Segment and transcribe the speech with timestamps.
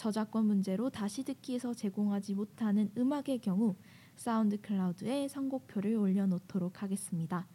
[0.00, 3.76] 저작권 문제로 다시 듣기에서 제공하지 못하는 음악의 경우
[4.16, 7.46] 사운드 클라우드에 선곡표를 올려놓도록 하겠습니다.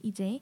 [0.00, 0.40] 이제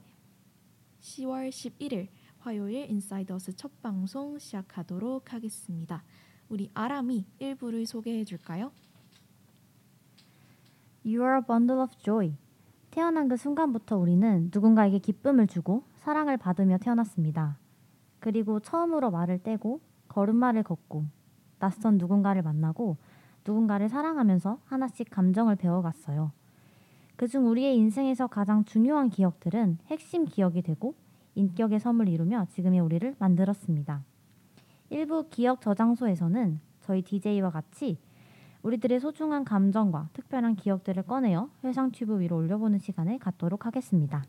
[1.01, 2.09] 10월 11일
[2.41, 6.05] 화요일 인사이더스 첫 방송 시작하도록 하겠습니다.
[6.51, 8.71] 우리 아람이 1부를 소개해 줄까요?
[11.07, 12.37] You are a bundle of joy.
[12.91, 17.59] 태어난 그 순간부터 우리는 누군가에게 기쁨을 주고 사랑을 받으며 태어났습니다.
[18.19, 21.16] 그리고 처음으로 말을 떼고 걸음마를 걷고
[21.59, 22.97] 낯선 누군가를 만나고
[23.47, 26.33] 누군가를 사랑하면서 하나씩 감정을 배워갔어요.
[27.17, 30.95] 그중 우리의 인생에서 가장 중요한 기억들은 핵심 기억이 되고
[31.35, 34.03] 인격의 섬을 이루며 지금의 우리를 만들었습니다.
[34.91, 37.99] 일부 기억 저장소에서는 저희 DJ와 같이
[38.63, 44.25] 우리들의 소중한 감정과 특별한 기억들을 꺼내어 회상 튜브 위로 올려보는 시간을 갖도록 하겠습니다.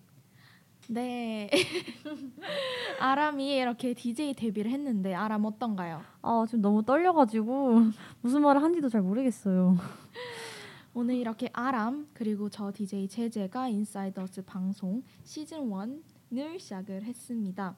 [0.89, 1.49] 네.
[2.99, 6.01] 아람이 이렇게 DJ 데뷔를 했는데 아람 어떤가요?
[6.21, 7.81] 아 지금 너무 떨려가지고
[8.21, 9.77] 무슨 말을 한지도 잘 모르겠어요.
[10.93, 17.75] 오늘 이렇게 아람 그리고 저 DJ 제제가 인사이더스 방송 시즌 1을 시작을 했습니다.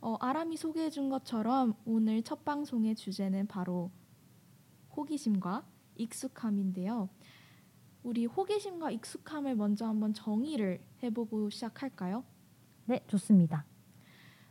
[0.00, 3.90] 어, 아람이 소개해 준 것처럼 오늘 첫 방송의 주제는 바로
[4.96, 5.64] 호기심과
[5.96, 7.08] 익숙함인데요.
[8.02, 12.24] 우리 호기심과 익숙함을 먼저 한번 정의를 해보고 시작할까요?
[12.88, 13.66] 네 좋습니다.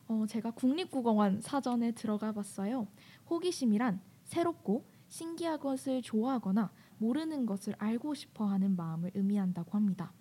[0.07, 2.87] 어, 제가 국립국어원 사전에 들어가 봤어요.
[3.31, 10.13] 호기심이란 새롭고 신기한 것을 좋아하거나 모르는 것을 알고 싶어 하는 마음을 의미한다고 합니다.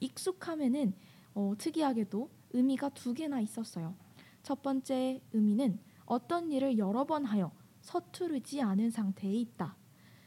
[0.00, 0.92] 익숙함에는
[1.32, 3.94] 어, 특이하게도 의미가 두 개나 있었어요.
[4.42, 7.50] 첫 번째 의미는 어떤 일을 여러 번 하여
[7.80, 9.74] 서투르지 않은 상태에 있다.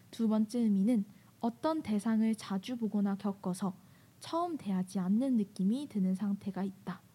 [0.10, 1.06] 두 번째 의미는
[1.40, 3.78] 어떤 대상을 자주 보거나 겪어서
[4.20, 7.06] 처음 대하지 않는 느낌이 드는 상태가 있다.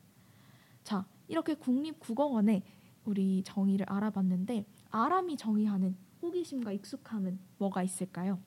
[0.82, 2.62] 자, 이렇게 국립국어원에
[3.04, 8.38] 우리 정의를 알아봤는데 아람이 정의하는 호기심과 익숙함은 뭐가 있을까요?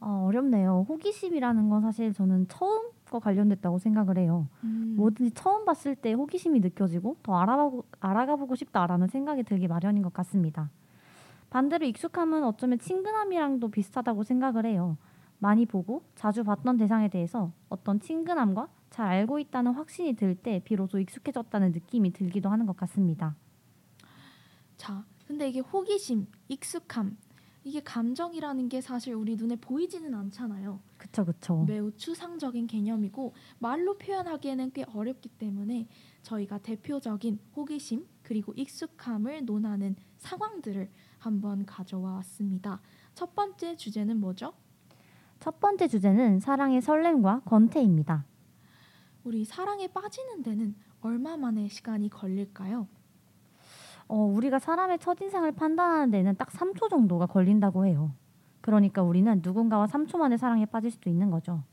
[0.00, 0.86] 어, 어렵네요.
[0.88, 4.48] 호기심이라는 건 사실 저는 처음 과 관련됐다고 생각을 해요.
[4.64, 10.14] 음, 뭐든지 처음 봤을 때 호기심이 느껴지고 더 알아보고, 알아가보고 싶다라는 생각이 들기 마련인 것
[10.14, 10.70] 같습니다.
[11.50, 14.96] 반대로 익숙함은 어쩌면 친근함이랑도 비슷하다고 생각을 해요.
[15.42, 21.00] 많이 보고 자주 봤던 대상에 대해서 어떤 친근함과 잘 알고 있다는 확신이 들 때 비로소
[21.00, 23.34] 익숙해졌다는 느낌이 들기도 하는 것 같습니다.
[24.76, 27.16] 자, 근데 이게 호기심, 익숙함
[27.64, 30.80] 이게 감정이라는 게 사실 우리 눈에 보이지는 않잖아요.
[30.96, 31.64] 그쵸 그쵸.
[31.66, 35.88] 매우 추상적인 개념이고 말로 표현하기에는 꽤 어렵기 때문에
[36.22, 40.88] 저희가 대표적인 호기심 그리고 익숙함을 논하는 상황들을
[41.18, 42.80] 한번 가져와 왔습니다.
[43.14, 44.52] 첫 번째 주제는 뭐죠?
[45.42, 48.24] 첫 번째 주제는 사랑의 설렘과 권태입니다.
[49.24, 52.86] 우리 사랑에 빠지는 데는 얼마 만의 시간이 걸릴까요?
[54.06, 58.14] 어, 우리가 사람의 첫인상을 판단하는 데는 딱 3초 정도가 걸린다고 해요.
[58.60, 61.64] 그러니까 우리는 누군가와 3초 만에 사랑에 빠질 수도 있는 거죠.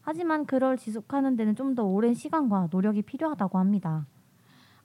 [0.00, 4.08] 하지만 그걸 지속하는 데는 좀 더 오랜 시간과 노력이 필요하다고 합니다.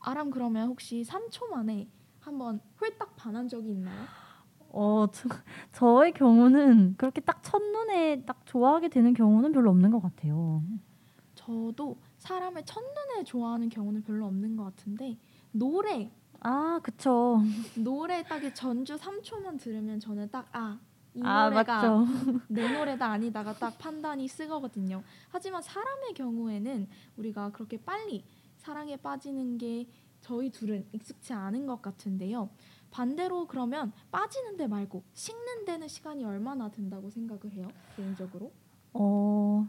[0.02, 1.90] 아람 그러면 혹시 3초 만에
[2.20, 4.04] 한번 홀딱 반한 적이 있나요?
[4.80, 5.28] 어, 저,
[5.74, 10.62] 저의 경우는 그렇게 딱 첫눈에 딱 좋아하게 되는 경우는 별로 없는 것 같아요.
[11.34, 15.18] 저도 사람을 첫눈에 좋아하는 경우는 별로 없는 것 같은데
[15.52, 17.42] 노래 아, 그쵸.
[17.76, 20.78] 노래 딱이 전주 3초만 들으면 저는 딱아이
[21.24, 22.06] 아, 노래가.
[22.48, 25.02] 내 노래다 아니다가 딱 판단이 쓰거든요.
[25.30, 26.88] 하지만 사람의 경우에는
[27.18, 28.24] 우리가 그렇게 빨리
[28.58, 29.88] 사랑에 빠지는 게
[30.22, 32.50] 저희 둘은 익숙치 않은 것 같은데요.
[32.92, 37.68] 반대로 그러면 빠지는 데 말고 식는 데는 시간이 얼마나 든다고 생각을 해요?
[37.95, 38.51] 개인적으로?
[38.94, 39.68] 어,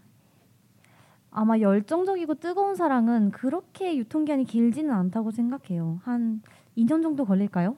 [1.30, 6.00] 아마 열정적이고 뜨거운 사랑은 그렇게 유통기한이 길지는 않다고 생각해요.
[6.04, 6.42] 한
[6.76, 7.76] 2년 정도 걸릴까요?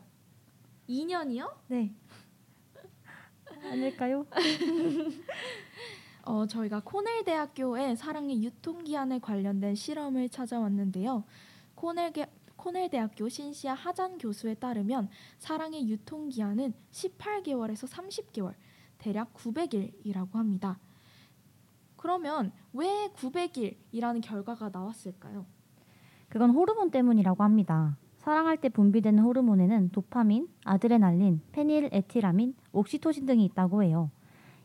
[0.89, 1.53] 2년이요?
[1.69, 1.93] 네.
[3.63, 4.27] 아닐까요?
[6.25, 11.25] 어, 저희가 코넬 대학교의 사랑의 유통기한에 관련된 실험을 찾아왔는데요.
[11.75, 12.27] 코넬, 게,
[12.61, 15.09] 코넬 대학교 신시아 하잔 교수에 따르면
[15.39, 18.53] 사랑의 유통 기한은 18개월에서 30개월,
[18.99, 20.79] 대략 900일이라고 합니다.
[21.97, 25.47] 그러면 왜 900일이라는 결과가 나왔을까요?
[26.29, 27.97] 그건 호르몬 때문이라고 합니다.
[28.19, 34.11] 사랑할 때 분비되는 호르몬에는 도파민, 아드레날린, 페닐에틸아민, 옥시토신 등이 있다고 해요.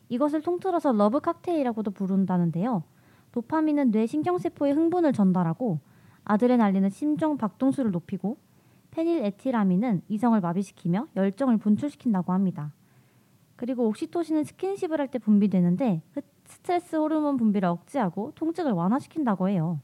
[0.10, 2.84] 이것을 통틀어서 love cocktail이라고도 부른다는데요.
[3.32, 5.80] 도파민은 뇌 신경세포의 흥분을 전달하고
[6.26, 8.38] 아드레날린은 심장 박동수를 높이고
[8.92, 12.74] 페닐에틸아민은 이성을 마비시키며 열정을 분출시킨다고 합니다.
[13.56, 19.80] 그리고 옥시토신은 스킨십을 할 때 분비되는데 그 스트레스 호르몬 분비를 억제하고 통증을 완화시킨다고 해요.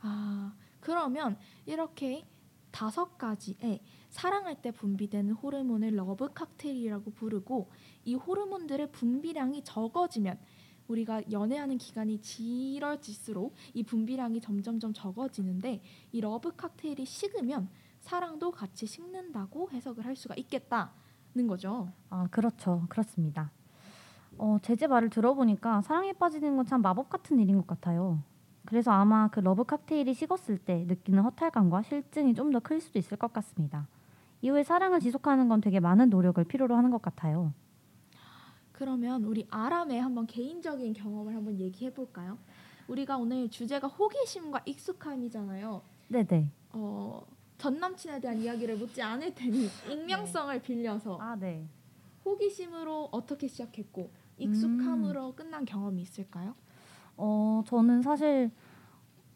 [0.00, 1.36] 아, 그러면
[1.66, 2.24] 이렇게
[2.70, 7.70] 다섯 가지의 사랑할 때 분비되는 호르몬을 love cocktail이라고 부르고
[8.04, 10.38] 이 호르몬들의 분비량이 적어지면
[10.90, 15.82] 우리가 연애하는 기간이 길어질수록 이 분비량이 점점점 적어지는데
[16.12, 17.68] 이 love cocktail이 식으면
[18.00, 21.88] 사랑도 같이 식는다고 해석을 할 수가 있겠다는 거죠.
[22.08, 22.84] 아, 그렇죠.
[22.88, 23.50] 그렇습니다.
[24.38, 28.22] 어, 제재 말을 들어보니까 사랑에 빠지는 건 참 마법 같은 일인 것 같아요.
[28.64, 33.16] 그래서 아마 그 love cocktail이 식었을 때 느끼는 허탈감과 싫증이 좀 더 클 수도 있을
[33.16, 33.86] 것 같습니다.
[34.42, 37.52] 이후에 사랑을 지속하는 건 되게 많은 노력을 필요로 하는 것 같아요.
[38.80, 42.38] 그러면 우리 아람의 한번 개인적인 경험을 한번 얘기해 볼까요?
[42.88, 45.82] 우리가 오늘 주제가 호기심과 익숙함이잖아요.
[46.08, 46.50] 네네.
[46.70, 47.22] 어,
[47.58, 51.66] 전 남친에 대한 이야기를 묻지 않을 테니 익명성을 빌려서 아, 네.
[52.24, 56.54] 호기심으로 어떻게 시작했고 익숙함으로 끝난 경험이 있을까요?
[57.18, 58.50] 어, 저는 사실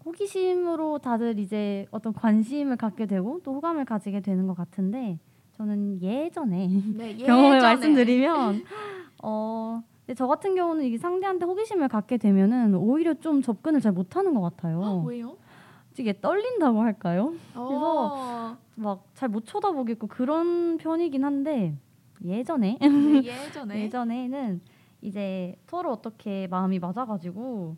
[0.06, 5.18] 호기심으로 다들 이제 어떤 관심을 갖게 되고 또 호감을 가지게 되는 것 같은데
[5.52, 8.64] 저는 예전에 네, 경험을 말씀드리면
[9.24, 14.34] 어 근데 저 같은 경우는 이게 상대한테 호기심을 갖게 되면은 오히려 좀 접근을 잘 못하는
[14.34, 14.80] 것 같아요.
[14.80, 15.38] 어, 왜요?
[15.98, 17.32] 이게 떨린다고 할까요?
[17.54, 21.74] 어, 막잘 못 쳐다보겠고 그런 편이긴 한데
[22.22, 24.60] 예전에 네, 예전에 예전에는
[25.00, 27.76] 이제 서로 어떻게 마음이 맞아가지고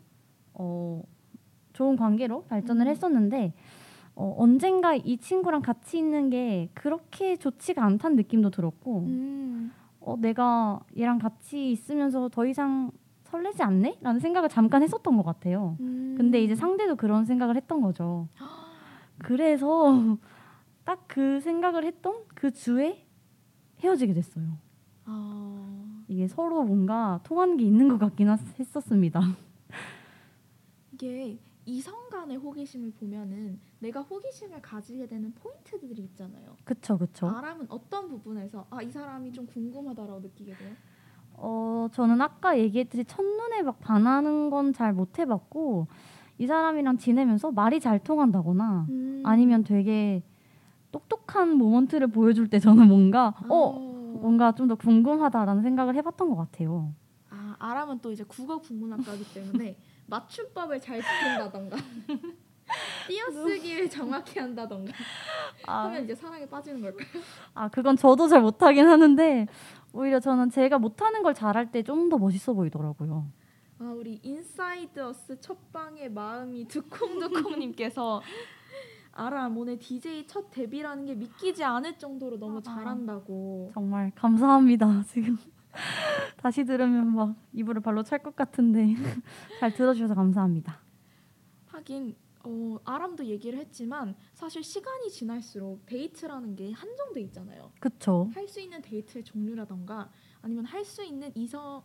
[0.55, 1.03] 어
[1.73, 2.91] 좋은 관계로 발전을 음.
[2.91, 3.53] 했었는데
[4.15, 10.79] 어, 언젠가 이 친구랑 같이 있는 게 그렇게 좋지가 않다는 느낌도 들었고 음, 어, 내가
[10.97, 12.91] 얘랑 같이 있으면서 더 이상
[13.23, 13.97] 설레지 않네?
[14.01, 15.75] 라는 생각을 잠깐 했었던 것 같아요.
[15.81, 16.15] 음.
[16.17, 18.27] 근데 이제 상대도 그런 생각을 했던 거죠.
[19.19, 20.17] 그래서
[20.85, 23.05] 딱 그 생각을 했던 그 주에
[23.79, 24.45] 헤어지게 됐어요.
[25.05, 29.19] 어, 이게 서로 뭔가 통하는 게 있는 것 같긴 하- 했었습니다.
[30.93, 36.55] 이게 이성 간의 호기심을 보면은 내가 호기심을 가지게 되는 포인트들이 있잖아요.
[36.63, 37.27] 그쵸, 그쵸.
[37.27, 40.73] 아람은 어떤 부분에서 아 이 사람이 좀 궁금하다라고 느끼게 돼요?
[41.33, 45.87] 어, 저는 아까 얘기했듯이 첫눈에 막 반하는 건 잘 못 해봤고,
[46.37, 49.21] 이 사람이랑 지내면서 말이 잘 통한다거나, 음.
[49.25, 50.23] 아니면 되게
[50.93, 53.71] 똑똑한 모먼트를 보여줄 때 저는 뭔가, 어,
[54.21, 56.93] 뭔가 좀 더 궁금하다라는 생각을 해봤던 것 같아요.
[57.29, 59.75] 아 아람은 또 이제 국어 국문학과이기 때문에
[60.07, 61.77] 맞춤법을 잘 지킨다던가
[63.07, 64.91] 띄어쓰기를 정확히 한다던가
[65.65, 67.21] 아, 하면 이제 사랑에 빠지는 걸까요?
[67.53, 69.47] 아, 그건 저도 잘 못하긴 하는데,
[69.93, 73.25] 오히려 저는 제가 못하는 걸 잘할 때 좀 더 멋있어 보이더라고요.
[73.79, 78.21] 아 우리 Inside Us 첫 방의 마음이 두콩두콩님께서
[79.13, 82.61] 아람 오늘 DJ 첫 데뷔라는 게 믿기지 않을 정도로 너무 아.
[82.61, 85.03] 잘한다고 정말 감사합니다.
[85.07, 85.37] 지금
[86.37, 88.95] 다시 들으면 막 이불을 발로 찰 것 같은데
[89.59, 90.79] 잘 들어주셔서 감사합니다.
[91.67, 97.71] 하긴 어, 아람도 얘기를 했지만 사실 시간이 지날수록 데이트라는 게 한정돼 있잖아요.
[97.79, 98.29] 그쵸?
[98.33, 100.09] 할수 있는 데이트의 종류라던가
[100.41, 101.83] 아니면 할 수 있는 이성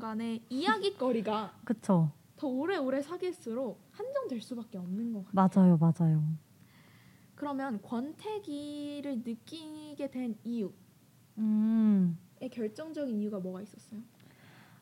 [0.00, 2.10] 간의 이야기거리가 그쵸?
[2.36, 5.76] 더 오래오래 사귈수록 한정될 수밖에 없는 것 같아요.
[5.78, 6.24] 맞아요, 맞아요.
[7.36, 10.72] 그러면 권태기를 느끼게 된 이유의
[11.38, 12.18] 음,
[12.48, 14.00] 결정적인 이유가 뭐가 있었어요?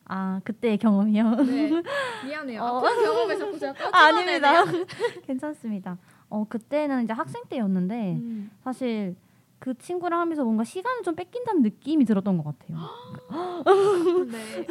[0.04, 1.34] 아 그때의 경험이요.
[1.44, 1.70] 네,
[2.24, 2.62] 미안해요.
[2.62, 2.78] 어.
[2.78, 4.64] 아픈 경험에 자꾸 제가 아, 아닙니다.
[5.26, 5.98] 괜찮습니다.
[6.30, 8.50] 어 그때는 이제 학생 때였는데 음.
[8.62, 9.16] 사실
[9.58, 12.78] 그 친구랑 하면서 뭔가 시간을 좀 뺏긴다는 느낌이 들었던 것 같아요.
[14.30, 14.66] 네.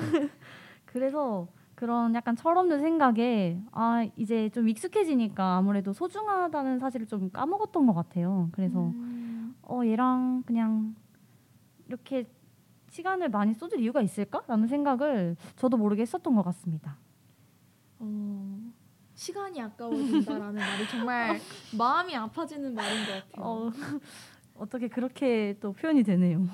[0.86, 7.94] 그래서 그런 약간 철없는 생각에 아 이제 좀 익숙해지니까 아무래도 소중하다는 사실을 좀 까먹었던 것
[7.94, 8.50] 같아요.
[8.54, 9.56] 그래서 음.
[9.62, 10.96] 어 얘랑 그냥
[11.88, 12.26] 이렇게
[12.90, 16.98] 시간을 많이 쏟을 이유가 있을까라는 생각을 저도 모르게 했었던 것 같습니다.
[18.00, 18.60] 어,
[19.16, 21.40] 시간이 아까워진다라는 말이 정말
[21.78, 23.46] 마음이 아파지는 말인 것 같아요.
[23.46, 23.72] 어,
[24.56, 26.48] 어떻게 그렇게 또 표현이 되네요.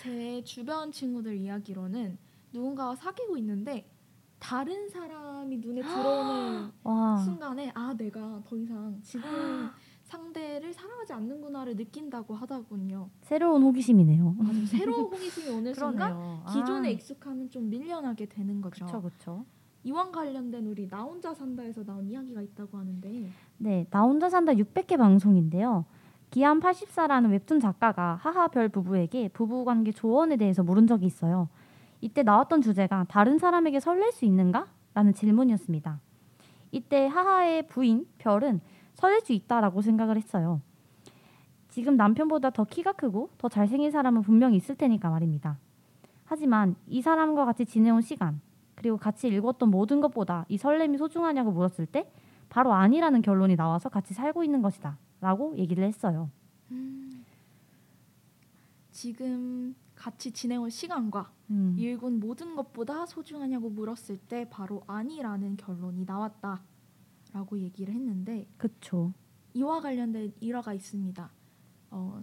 [0.00, 2.18] 제 주변 친구들 이야기로는
[2.52, 3.90] 누군가와 사귀고 있는데
[4.38, 9.28] 다른 사람이 눈에 들어오는 와, 순간에 아 내가 더 이상 지금
[10.08, 13.10] 상대를 사랑하지 않는구나를 느낀다고 하더군요.
[13.20, 14.36] 새로운 호기심이네요.
[14.38, 14.64] 맞아요.
[14.66, 16.42] 새로운 호기심이 오는 순간.
[16.50, 18.86] 기존의 아, 익숙함은 좀 밀려나게 되는 거죠.
[18.86, 19.44] 그쵸 그쵸.
[19.84, 24.96] 이wan 관련된 우리 나 혼자 산다에서 나온 이야기가 있다고 하는데 네, 나 혼자 산다 600개
[24.96, 25.84] 방송인데요.
[26.30, 31.48] 기안 84라는 웹툰 작가가 하하별 부부에게 부부관계 조언에 대해서 물은 적이 있어요.
[32.00, 34.66] 이때 나왔던 주제가 다른 사람에게 설렐 수 있는가?
[34.94, 36.00] 라는 질문이었습니다.
[36.72, 38.60] 이때 하하의 부인 별은
[38.98, 40.60] 설렐 수 있다라고 생각을 했어요.
[41.68, 45.56] 지금 남편보다 더 키가 크고 더 잘생긴 사람은 분명히 있을 테니까 말입니다.
[46.24, 48.40] 하지만 이 사람과 같이 지내온 시간
[48.74, 52.10] 그리고 같이 읽었던 모든 것보다 이 설렘이 소중하냐고 물었을 때
[52.48, 54.98] 바로 아니라는 결론이 나와서 같이 살고 있는 것이다.
[55.20, 56.30] 라고 얘기를 했어요.
[58.90, 66.62] 지금 같이 지내온 시간과 음, 읽은 모든 것보다 소중하냐고 물었을 때 바로 아니라는 결론이 나왔다
[67.32, 69.12] 라고 얘기를 했는데 그쵸.
[69.54, 71.30] 이와 관련된 일화가 있습니다.
[71.90, 72.22] 어,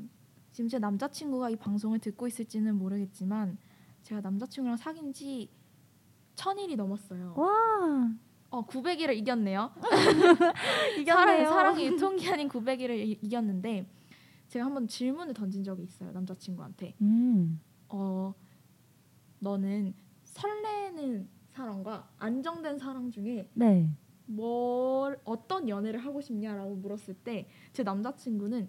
[0.51, 3.57] 지금 제 남자친구가 이 방송을 듣고 있을지는 모르겠지만
[4.03, 5.49] 제가 남자친구랑 사귄 지
[6.35, 7.33] 천일이 넘었어요.
[7.35, 8.15] 와,
[8.49, 9.71] 어, 900일을 이겼네요.
[10.99, 11.05] 이겼네요.
[11.05, 13.89] 사랑, 사랑의 유통기한인 900일을 이 겼는데
[14.47, 16.11] 제가 한번 질문을 던진 적이 있어요.
[16.11, 16.95] 남자친구한테.
[17.01, 17.59] 음,
[17.89, 18.33] 어,
[19.39, 19.93] 너는
[20.23, 23.89] 설레는 사랑과 안정된 사랑 중에 네.
[24.27, 28.67] 뭘 어떤 연애를 하고 싶냐라고 물었을 때 제 남자친구는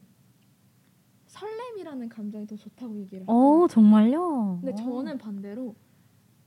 [1.26, 4.58] 설렘이라는 감정이 더 좋다고 얘기를 하고 어, 정말요?
[4.62, 4.74] 근데 어.
[4.76, 5.74] 저는 반대로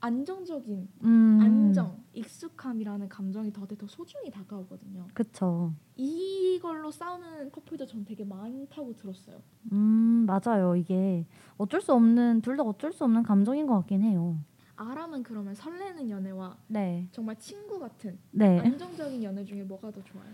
[0.00, 5.06] 안정적인 음, 안정, 익숙함이라는 감정이 더, 더 소중히 다가오거든요.
[5.12, 5.74] 그쵸.
[5.96, 9.42] 이걸로 싸우는 커플도 전 되게 많다고 들었어요.
[9.72, 10.74] 음, 맞아요.
[10.76, 11.26] 이게
[11.58, 14.38] 어쩔 수 없는, 둘 다 어쩔 수 없는 감정인 것 같긴 해요.
[14.84, 17.06] 아람은 그러면 설레는 연애와 네.
[17.12, 18.58] 정말 친구 같은 네.
[18.60, 20.26] 안정적인 연애 중에 뭐가 더 좋아요?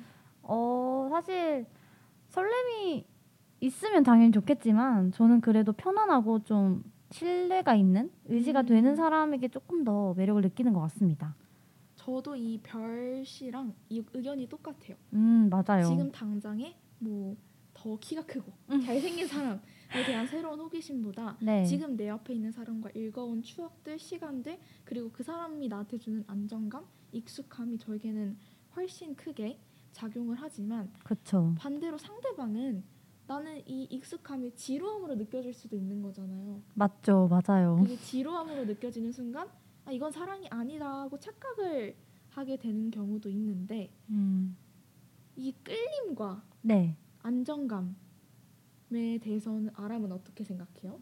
[0.42, 1.66] 어, 사실
[2.28, 3.04] 설렘이
[3.60, 8.66] 있으면 당연히 좋겠지만 저는 그래도 편안하고 좀 신뢰가 있는 의지가 음.
[8.66, 11.34] 되는 사람에게 조금 더 매력을 느끼는 것 같습니다.
[11.96, 14.96] 저도 이 별 씨랑 이 의견이 똑같아요.
[15.12, 15.86] 음, 맞아요.
[15.88, 17.34] 지금 당장에 뭐
[17.78, 18.80] 더 키가 크고 음.
[18.80, 19.60] 잘생긴 사람에
[20.04, 21.64] 대한 새로운 호기심보다 네.
[21.64, 27.78] 지금 내 옆에 있는 사람과 읽어온 추억들, 시간들 그리고 그 사람이 나한테 주는 안정감, 익숙함이
[27.78, 28.36] 저에게는
[28.74, 29.58] 훨씬 크게
[29.92, 31.54] 작용을 하지만 그쵸.
[31.56, 32.84] 반대로 상대방은
[33.26, 36.62] 나는 이 익숙함이 지루함으로 느껴질 수도 있는 거잖아요.
[36.74, 37.28] 맞죠.
[37.28, 37.76] 맞아요.
[37.80, 39.48] 그게 지루함으로 느껴지는 순간
[39.84, 41.96] 아 이건 사랑이 아니다고 착각을
[42.30, 44.56] 하게 되는 경우도 있는데 음,
[45.36, 46.96] 이 끌림과 네.
[47.22, 47.96] 안정감
[48.96, 50.98] 에 대해서는 아람은 어떻게 생각해요?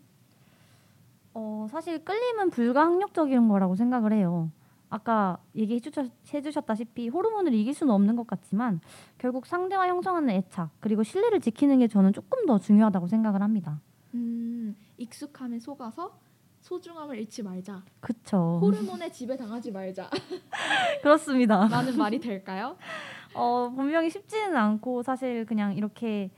[1.34, 4.50] 어, 사실 끌림은 불가항력적인 거라고 생각을 해요.
[4.88, 8.80] 아까 얘기해 주셨, 해주셨다시피 호르몬을 이길 수는 없는 것 같지만
[9.18, 13.80] 결국 상대와 형성하는 애착 그리고 신뢰를 지키는 게 저는 조금 더 중요하다고 생각을 합니다.
[14.14, 16.16] 음, 익숙함에 속아서
[16.60, 17.82] 소중함을 잃지 말자.
[18.00, 18.60] 그쵸.
[18.62, 20.08] 호르몬에 지배 당하지 말자.
[21.02, 21.66] 그렇습니다.
[21.66, 22.76] 라는 말이 될까요?
[23.34, 26.30] 어, 분명히 쉽지는 않고 사실 그냥 이렇게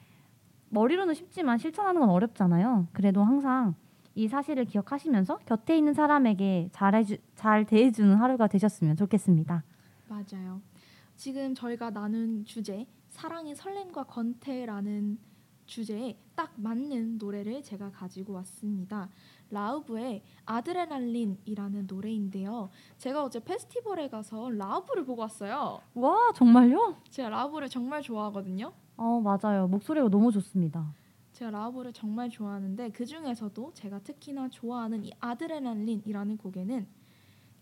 [0.71, 2.89] 머리로는 쉽지만 실천하는 건 어렵잖아요.
[2.93, 3.75] 그래도 항상
[4.15, 9.63] 이 사실을 기억하시면서 곁에 있는 사람에게 잘해주, 잘 대해주는 하루가 되셨으면 좋겠습니다.
[10.09, 10.61] 맞아요.
[11.17, 15.19] 지금 저희가 나눈 주제 사랑의 설렘과 권태라는
[15.67, 19.09] 주제에 딱 맞는 노래를 제가 가지고 왔습니다.
[19.51, 22.71] 라우브의 아드레날린이라는 노래인데요.
[22.99, 25.81] 제가 어제 페스티벌에 가서 라우브를 보고 왔어요.
[25.95, 26.97] 와 정말요?
[27.11, 28.73] 제가 라우브를 정말 좋아하거든요.
[28.97, 29.69] 어 맞아요.
[29.69, 30.95] 목소리가 너무 좋습니다.
[31.33, 36.87] 제가 라우브를 정말 좋아하는데 그 중에서도 제가 특히나 좋아하는 이 아드레날린이라는 곡에는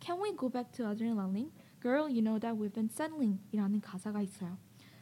[0.01, 1.51] Can we go back to adrenaline?
[1.83, 4.57] Girl, you know that we've been settling이라는 가사가 있어요.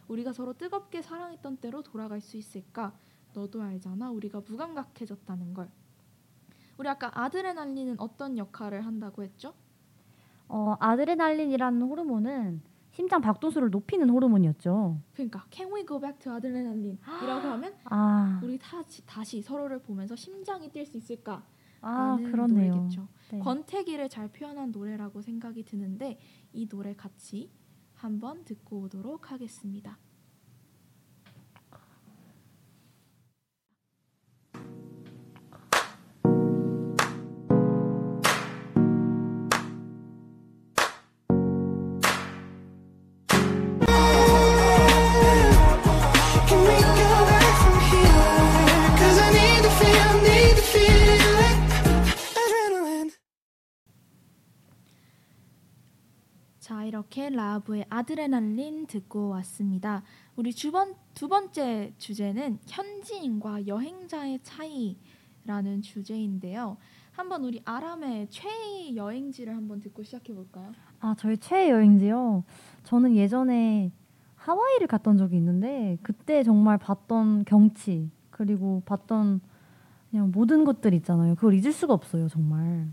[0.09, 2.93] 우리가 서로 뜨겁게 사랑했던 때로 돌아갈 수 있을까?
[3.35, 4.11] 너도 알잖아.
[4.11, 5.71] 우리가 무감각해졌다는 걸.
[6.79, 9.55] 우리 아까 아드레날린은 어떤 역할을 한다고 했죠?
[10.49, 12.63] 어, 아드레날린이라는 호르몬은
[12.93, 15.01] 심장 박동수를 높이는 호르몬이었죠.
[15.15, 20.71] 그러니까 Can we go back to adrenaline?이라고 하면 아, 우리 다시, 다시 서로를 보면서 심장이
[20.71, 21.43] 뛸 수 있을까?
[21.81, 22.75] 아 그렇네요.
[22.75, 23.09] 노래겠죠.
[23.33, 23.39] 네.
[23.41, 26.21] 권태기를 잘 표현한 노래라고 생각이 드는데
[26.53, 27.51] 이 노래 같이
[27.95, 29.99] 한번 듣고 오도록 하겠습니다.
[57.13, 60.03] 이렇게 라브의 아드레날린 듣고 왔습니다.
[60.35, 66.79] 우리 주번 두 번째 주제는 현지인과 여행자의 차이라는 주제인데요.
[67.13, 70.73] 한번 우리 아람의 최애 여행지를 한번 듣고 시작해 볼까요?
[71.01, 72.45] 아 저희 최애 여행지요.
[72.85, 73.93] 저는 예전에
[74.37, 79.43] 하와이를 갔던 적이 있는데 그때 정말 봤던 경치 그리고 봤던
[80.11, 81.35] 그냥 모든 것들 있잖아요.
[81.35, 82.91] 그걸 잊을 수가 없어요, 정말.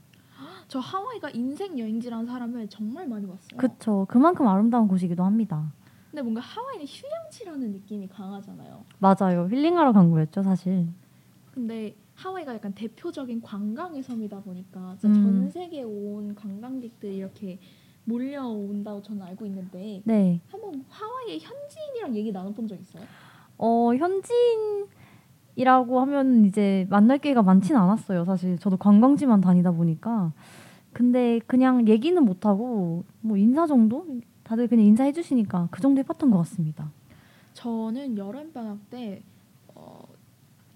[0.69, 3.57] 저 하와이가 인생 여행지라는 사람을 정말 많이 봤어요.
[3.57, 4.05] 그쵸.
[4.07, 5.73] 그만큼 아름다운 곳이기도 합니다.
[6.11, 8.85] 근데 뭔가 하와이는 휴양지라는 느낌이 강하잖아요.
[8.99, 9.47] 맞아요.
[9.49, 10.87] 힐링하러 간 거였죠, 사실.
[11.55, 15.13] 근데 하와이가 약간 대표적인 관광의 섬이다 보니까 음.
[15.13, 17.59] 전 세계에 온 관광객들이 이렇게
[18.05, 20.39] 몰려온다고 저는 알고 있는데 네.
[20.49, 23.03] 한번 하와이의 현지인이랑 얘기 나눠본 적 있어요?
[23.57, 23.91] 어,
[25.55, 28.59] 현지인이라고 하면 이제 만날 기회가 많지는 않았어요, 사실.
[28.59, 30.31] 저도 관광지만 다니다 보니까.
[30.99, 34.05] 근데 그냥 얘기는 못 하고 뭐 인사 정도?
[34.43, 36.91] 다들 그냥 인사해 주시니까 그 정도 해봤던 것 같습니다.
[37.53, 39.23] 저는 여름 방학 때
[39.69, 40.05] 어,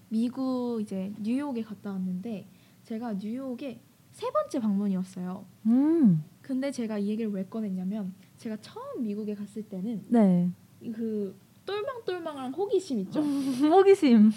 [0.08, 2.46] 미국 이제 뉴욕에 갔다 왔는데
[2.84, 3.78] 제가 뉴욕에
[4.12, 5.44] 세 번째 방문이었어요.
[5.66, 6.24] 음.
[6.40, 10.50] 근데 제가 이 얘기를 왜 꺼냈냐면 제가 처음 미국에 갔을 때는 네.
[10.80, 13.20] 그 똘망똘망한 호기심 있죠.
[13.60, 14.30] 호기심.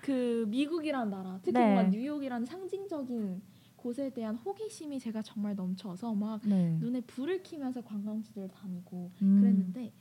[0.00, 1.74] 그 미국이란 나라, 특히 네.
[1.74, 6.76] 뭔가 뉴욕이라는 상징적인 곳에 대한 호기심이 제가 정말 넘쳐서 막 네.
[6.80, 9.40] 눈에 불을 켜면서 관광지를 다니고 음.
[9.40, 9.92] 그랬는데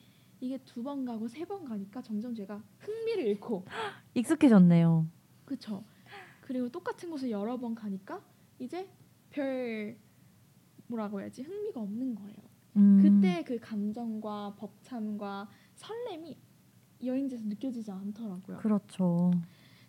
[0.41, 3.63] 이게 두 번 가고 세 번 가니까 점점 제가 흥미를 잃고
[4.15, 5.07] 익숙해졌네요.
[5.45, 5.83] 그쵸
[6.41, 8.21] 그리고 똑같은 곳을 여러 번 가니까
[8.59, 8.89] 이제
[9.29, 9.97] 별
[10.87, 12.37] 뭐라고 해야지 흥미가 없는 거예요.
[12.77, 12.99] 음.
[13.01, 16.37] 그때 그 감정과 벅참과 설렘이
[17.03, 18.57] 여행지에서 느껴지지 않더라고요.
[18.57, 19.31] 그렇죠.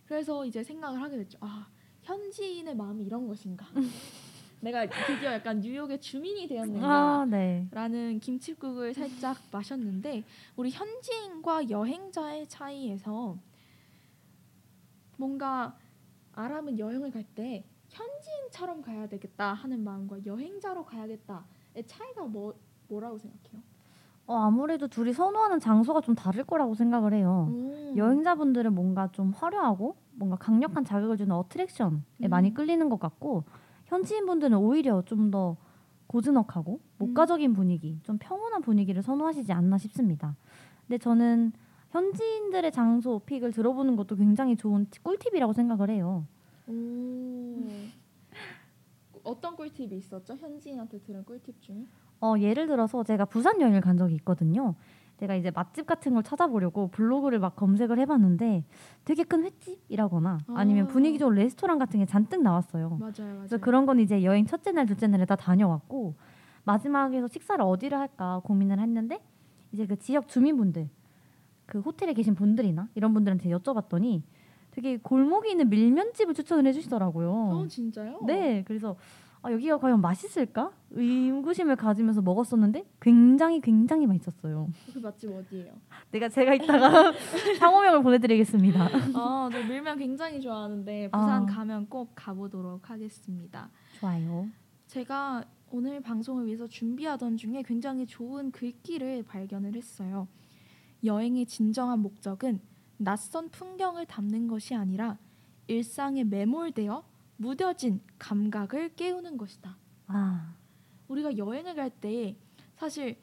[0.07, 1.39] 그래서 이제 생각을 하게 됐죠.
[1.41, 1.69] 아
[2.09, 3.67] 현지인의 마음이 이런 것인가?
[4.61, 7.21] 내가 드디어 약간 뉴욕의 주민이 되었는가?
[7.21, 7.69] 아, 네.
[7.71, 10.25] 라는 김치국을 살짝 마셨는데
[10.57, 13.39] 우리 현지인과 여행자의 차이에서
[15.19, 15.77] 뭔가
[16.33, 23.63] 아람은 여행을 갈 때 현지인처럼 가야 되겠다 하는 마음과 여행자로 가야겠다의 차이가 뭐 뭐라고 생각해요?
[24.29, 27.47] 어, 아무래도 둘이 선호하는 장소가 좀 다를 거라고 생각을 해요.
[27.49, 27.95] 음.
[27.97, 32.29] 여행자분들은 뭔가 좀 화려하고 뭔가 강력한 자극을 주는 어트랙션에 음.
[32.29, 33.45] 많이 끌리는 것 같고
[33.87, 35.57] 현지인분들은 오히려 좀 더
[36.09, 40.37] 고즈넉하고 목가적인 분위기, 좀 평온한 분위기를 선호하시지 않나 싶습니다.
[40.87, 41.53] 근데 저는
[41.91, 46.27] 현지인들의 장소 픽을 들어보는 것도 굉장히 좋은 꿀팁이라고 생각을 해요.
[46.67, 46.73] 오.
[49.23, 50.35] 어떤 꿀팁이 있었죠?
[50.35, 51.87] 현지인한테 들은 꿀팁 중에?
[52.21, 54.75] 어, 예를 들어서 제가 부산 여행을 간 적이 있거든요.
[55.19, 58.65] 제가 이제 맛집 같은 걸 찾아보려고 블로그를 막 검색을 해봤는데
[59.05, 60.87] 되게 큰 횟집이라거나 아 니면 아.
[60.87, 62.91] 분위기 좋은 레스토랑 같은 게 잔뜩 나왔어요.
[62.91, 63.39] 맞아요, 맞아요.
[63.39, 66.15] 그래서 그런 건 이제 여행 첫째 날, 둘째 날에 다 다녀왔고
[66.63, 69.21] 마지막에서 식사를 어디를 할까 고민을 했는데
[69.73, 70.89] 이제 그 지역 주민분들,
[71.67, 74.23] 그 호텔에 계신 분들이나 이런 분들한테 여쭤봤더니
[74.71, 77.31] 되게 골목에 있는 밀면집을 추천을 해주시더라고요.
[77.31, 78.21] 어 진짜요?
[78.25, 78.95] 네, 그래서
[79.43, 84.69] 아, 여기가 과연 맛있을까 의구심을 가지면서 먹었었는데 굉장히 굉장히 맛있었어요.
[84.93, 85.73] 그 맛집 어디예요?
[86.11, 87.13] 내가 제가 이따가
[87.59, 88.89] 상호명을 보내드리겠습니다.
[89.15, 91.47] 아, 저 밀면 굉장히 좋아하는데 부산 아.
[91.47, 93.71] 가면 꼭 가보도록 하겠습니다.
[94.01, 94.49] 좋아요.
[94.87, 100.27] 제가 오늘 방송을 위해서 준비하던 중에 굉장히 좋은 글귀를 발견을 했어요.
[101.05, 102.61] 여행의 진정한 목적은
[102.97, 105.19] 낯선 풍경을 담는 것이 아니라
[105.69, 107.05] 일상에 매몰되어
[107.39, 109.77] 무뎌진 감각을 깨우는 것이다.
[110.09, 110.55] 아,
[111.09, 112.37] 우리가 여행을 갈 때
[112.75, 113.17] 사실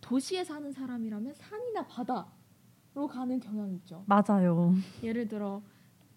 [0.00, 4.04] 도시에 사는 사람이라면 산이나 바다로 가는 경향이 있죠.
[4.06, 4.74] 맞아요.
[5.02, 5.62] 예를 들어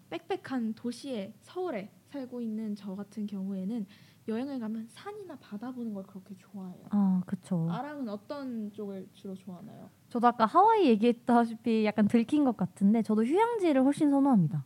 [0.10, 3.86] 빽빽한 도시에 서울에 살고 있는 저 같은 경우에는
[4.28, 6.84] 여행을 가면 산이나 바다 보는 걸 그렇게 좋아해요.
[6.90, 7.68] 아, 그쵸.
[7.72, 9.90] 아람은 어떤 쪽을 주로 좋아하나요?
[10.10, 14.66] 저도 아까 하와이 얘기했다시피 약간 들킨 것 같은데 저도 휴양지를 훨씬 선호합니다.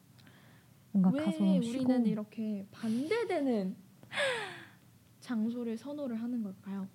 [0.93, 3.75] 뭔가 왜 가서 우리는 쉬고 이렇게 반대되는
[5.19, 6.88] 장소를 선호를 하는 걸까요?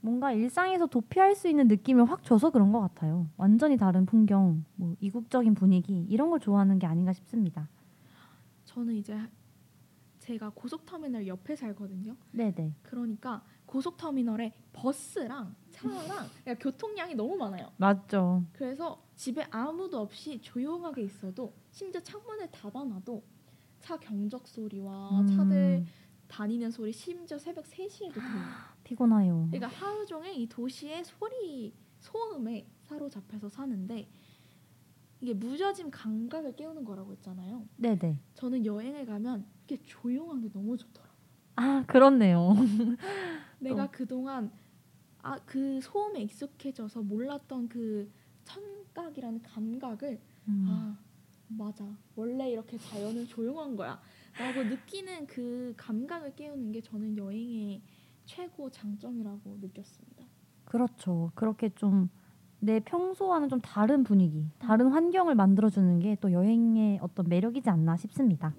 [0.00, 3.28] 뭔가 일상에서 도피할 수 있는 느낌을 확 줘서 그런 것 같아요.
[3.36, 7.68] 완전히 다른 풍경, 뭐 이국적인 분위기 이런 걸 좋아하는 게 아닌가 싶습니다.
[8.64, 9.16] 저는 이제
[10.18, 12.16] 제가 고속터미널 옆에 살거든요.
[12.30, 15.94] 네네 그러니까 고속터미널에 버스랑 차랑
[16.42, 17.70] 그러니까 교통량이 너무 많아요.
[17.76, 18.44] 맞죠.
[18.52, 23.22] 그래서 집에 아무도 없이 조용하게 있어도 심지어 창문을 닫아놔도
[23.82, 25.84] 차 경적 소리와 음, 차들
[26.28, 28.22] 다니는 소리 심지어 새벽 3시에도 들려요.
[28.84, 29.48] 피곤해요.
[29.50, 34.08] 그러니까 하루 종일 이 도시의 소리 소음에 사로잡혀서 사는데
[35.20, 37.68] 이게 무뎌진 감각을 깨우는 거라고 했잖아요.
[37.76, 38.18] 네네.
[38.34, 41.12] 저는 여행을 가면 이게 조용한 게 너무 좋더라고요.
[41.56, 42.54] 아 그렇네요.
[43.60, 44.50] 내가 그동안
[45.22, 48.10] 아 그 소음에 익숙해져서 몰랐던 그
[48.44, 50.98] 청각이라는 감각을 음, 아
[51.56, 51.84] 맞아
[52.16, 54.00] 원래 이렇게 자연은 조용한 거야
[54.38, 57.82] 라고 느끼는 그 감각을 깨우는 게 저는 여행의
[58.24, 60.24] 최고 장점이라고 느꼈습니다.
[60.64, 61.30] 그렇죠.
[61.34, 62.08] 그렇게 좀
[62.64, 68.54] 내 평소와는 좀 다른 분위기, 다른 환경을 만들어주는 게 또 여행의 어떤 매력이지 않나 싶습니다.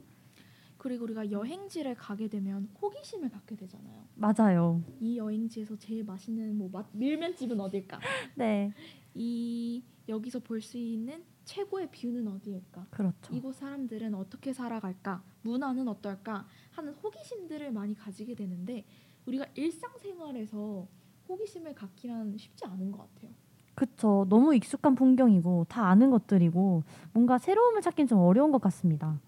[0.77, 4.03] 그리고 우리가 여행지를 가게 되면 호기심을 갖게 되잖아요.
[4.15, 4.83] 맞아요.
[4.99, 8.01] 이 여행지에서 제일 맛있는 뭐 맛, 밀면집은 어딜까?
[8.35, 8.73] 네,
[9.15, 12.87] 이 여기서 볼 수 있는 최고의 뷰는 어디일까?
[12.89, 13.33] 그렇죠.
[13.33, 15.23] 이곳 사람들은 어떻게 살아갈까?
[15.41, 16.47] 문화는 어떨까?
[16.71, 18.85] 하는 호기심들을 많이 가지게 되는데
[19.25, 20.87] 우리가 일상생활에서
[21.29, 23.31] 호기심을 갖기란 쉽지 않은 것 같아요.
[23.75, 24.25] 그쵸.
[24.29, 29.19] 너무 익숙한 풍경이고 다 아는 것들이고 뭔가 새로움을 찾긴 좀 어려운 것 같습니다.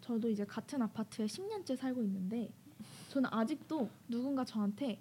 [0.00, 2.52] 저도 이제 같은 아파트에 10년째 살고 있는데
[3.08, 5.00] 저는 아직도 누군가 저한테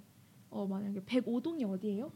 [0.49, 2.11] 어 만약에 105동이 어디예요?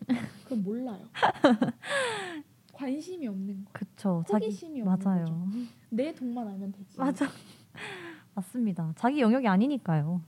[0.46, 1.06] 그럼 몰라요.
[2.78, 3.72] 관심이 없는 거.
[3.74, 4.24] 그쵸.
[4.30, 5.10] 자기 호기심이 없는 거죠.
[5.10, 5.50] 맞아요.
[5.90, 6.98] 내 동만 알면 되지.
[7.00, 7.26] 맞아.
[8.36, 8.94] 맞습니다.
[8.96, 10.22] 자기 영역이 아니니까요.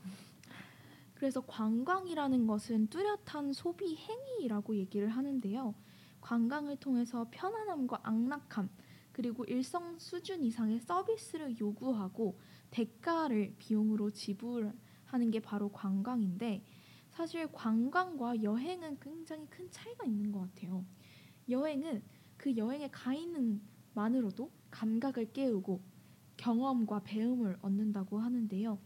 [1.14, 5.76] 그래서 관광이라는 것은 뚜렷한 소비 행위라고 얘기를 하는데요.
[6.22, 8.70] 관광을 통해서 편안함과 안락함
[9.12, 12.40] 그리고 일정 수준 이상의 서비스를 요구하고
[12.72, 16.64] 대가를 비용으로 지불하는 게 바로 관광인데
[17.12, 20.84] 사실 관광과 여행은 굉장히 큰 차이가 있는 것 같아요.
[21.50, 22.02] 여행은
[22.40, 23.62] 그 여행에 가 있는
[23.94, 25.82] 만으로도 감각을 깨우고
[26.38, 28.80] 경험과 배움을 얻는다고 하는데요.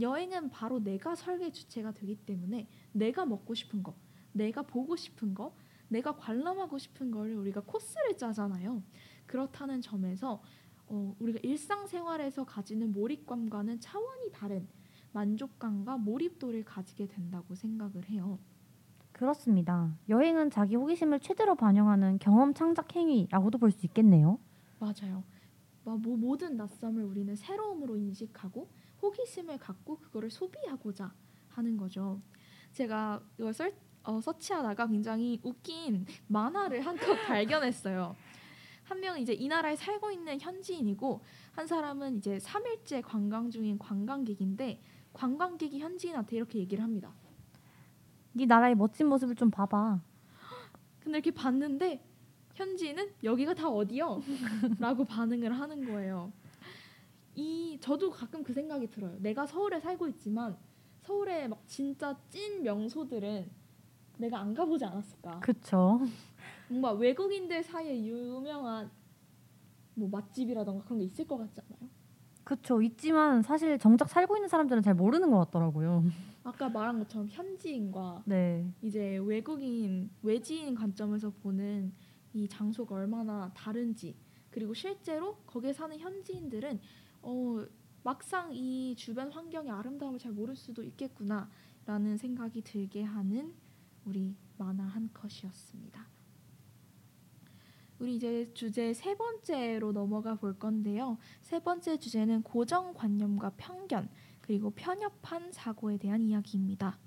[0.00, 3.96] 여행은 바로 내가 설계 주체가 되기 때문에 내가 먹고 싶은 거,
[4.32, 5.54] 내가 보고 싶은 거,
[5.88, 8.82] 내가 관람하고 싶은 거를 우리가 코스를 짜잖아요.
[9.26, 10.40] 그렇다는 점에서
[10.86, 14.68] 어, 우리가 일상생활에서 가지는 몰입감과는 차원이 다른
[15.10, 18.38] 만족감과 몰입도를 가지게 된다고 생각을 해요.
[19.26, 19.96] 그렇습니다.
[20.08, 24.40] 여행은 자기 호기심을 최대로 반영하는 경험 창작 행위라고도 볼 수 있겠네요.
[24.80, 25.22] 맞아요.
[25.84, 28.68] 뭐, 뭐 모든 낯섦을 우리는 새로움으로 인식하고
[29.00, 31.14] 호기심을 갖고 그거를 소비하고자
[31.50, 32.20] 하는 거죠.
[32.72, 38.16] 제가 이걸 설, 어, 서치하다가 굉장히 웃긴 만화를 한 컷 발견했어요.
[38.82, 41.20] 한 명은 이제 이 나라에 살고 있는 현지인이고
[41.52, 44.82] 한 사람은 이제 3일째 관광 중인 관광객인데
[45.12, 47.14] 관광객이 현지인한테 이렇게 얘기를 합니다.
[48.32, 50.00] 네 나라의 멋진 모습을 좀 봐봐.
[51.00, 52.04] 근데 이렇게 봤는데
[52.54, 54.22] 현지인은 여기가 다 어디요?
[54.78, 56.32] 라고 반응을 하는 거예요.
[57.34, 59.16] 이 저도 가끔 그 생각이 들어요.
[59.18, 60.56] 내가 서울에 살고 있지만
[61.00, 63.50] 서울에 막 진짜 찐 명소들은
[64.18, 65.40] 내가 안 가보지 않았을까?
[65.40, 66.00] 그쵸.
[66.68, 68.90] 뭔가 외국인들 사이에 유명한
[69.94, 71.90] 뭐 맛집이라던가 그런 게 있을 것 같지 않아요?
[72.44, 72.82] 그쵸.
[72.82, 76.04] 있지만 사실 정작 살고 있는 사람들은 잘 모르는 것 같더라고요.
[76.44, 78.72] 아까 말한 것처럼 현지인과 네.
[78.82, 81.92] 이제 외국인 외지인 관점에서 보는
[82.34, 84.16] 이 장소가 얼마나 다른지
[84.50, 86.80] 그리고 실제로 거기에 사는 현지인들은
[87.22, 87.64] 어,
[88.02, 93.54] 막상 이 주변 환경의 아름다움을 잘 모를 수도 있겠구나라는 생각이 들게 하는
[94.04, 96.08] 우리 만화 한 컷이었습니다.
[98.00, 101.18] 우리 이제 주제 세 번째로 넘어가 볼 건데요.
[101.40, 104.08] 세 번째 주제는 고정관념과 편견
[104.42, 106.98] 그리고 편협한 사고에 대한 이야기입니다.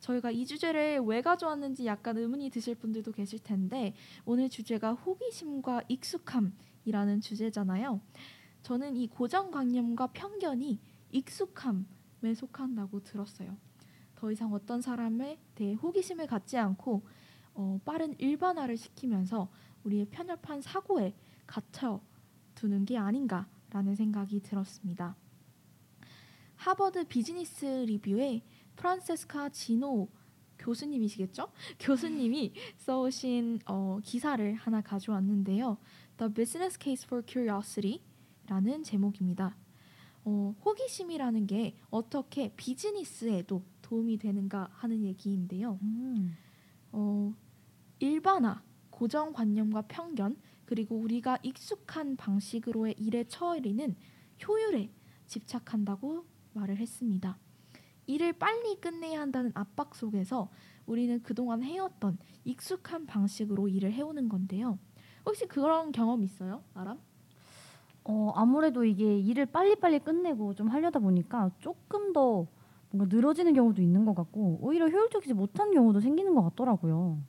[0.00, 7.20] 저희가 이 주제를 왜 가져왔는지 약간 의문이 드실 분들도 계실 텐데 오늘 주제가 호기심과 익숙함이라는
[7.20, 8.00] 주제잖아요.
[8.64, 10.80] 저는 이 고정관념과 편견이
[11.12, 13.56] 익숙함에 속한다고 들었어요.
[14.16, 17.02] 더 이상 어떤 사람에 대해 호기심을 갖지 않고
[17.54, 19.48] 어, 빠른 일반화를 시키면서
[19.84, 21.14] 우리의 편협한 사고에
[21.46, 22.00] 갇혀
[22.54, 25.16] 두는 게 아닌가라는 생각이 들었습니다.
[26.62, 28.40] 하버드 비즈니스 리뷰에
[28.76, 30.08] 프란세스카 지노
[30.60, 31.50] 교수님이시겠죠?
[31.80, 35.76] 교수님이 써오신 어, 기사를 하나 가져왔는데요.
[36.18, 39.56] The Business Case for Curiosity라는 제목입니다.
[40.24, 45.80] 어, 호기심이라는 게 어떻게 비즈니스에도 도움이 되는가 하는 얘기인데요.
[45.82, 46.36] 음.
[46.92, 47.34] 어,
[47.98, 53.96] 일반화, 고정관념과 편견, 그리고 우리가 익숙한 방식으로의 일의 처리는
[54.46, 54.92] 효율에
[55.26, 57.38] 집착한다고 말을 했습니다.
[58.06, 60.50] 일을 빨리 끝내야 한다는 압박 속에서
[60.86, 64.78] 우리는 그동안 해왔던 익숙한 방식으로 일을 해오는 건데요.
[65.24, 66.64] 혹시 그런 경험 있어요?
[66.74, 66.98] 아람?
[68.04, 72.46] 어, 아무래도 이게 일을 빨리빨리 끝내고 좀 하려다 보니까 조금 더
[72.90, 77.22] 뭔가 늘어지는 경우도 있는 것 같고 오히려 효율적이지 못한 경우도 생기는 것 같더라고요.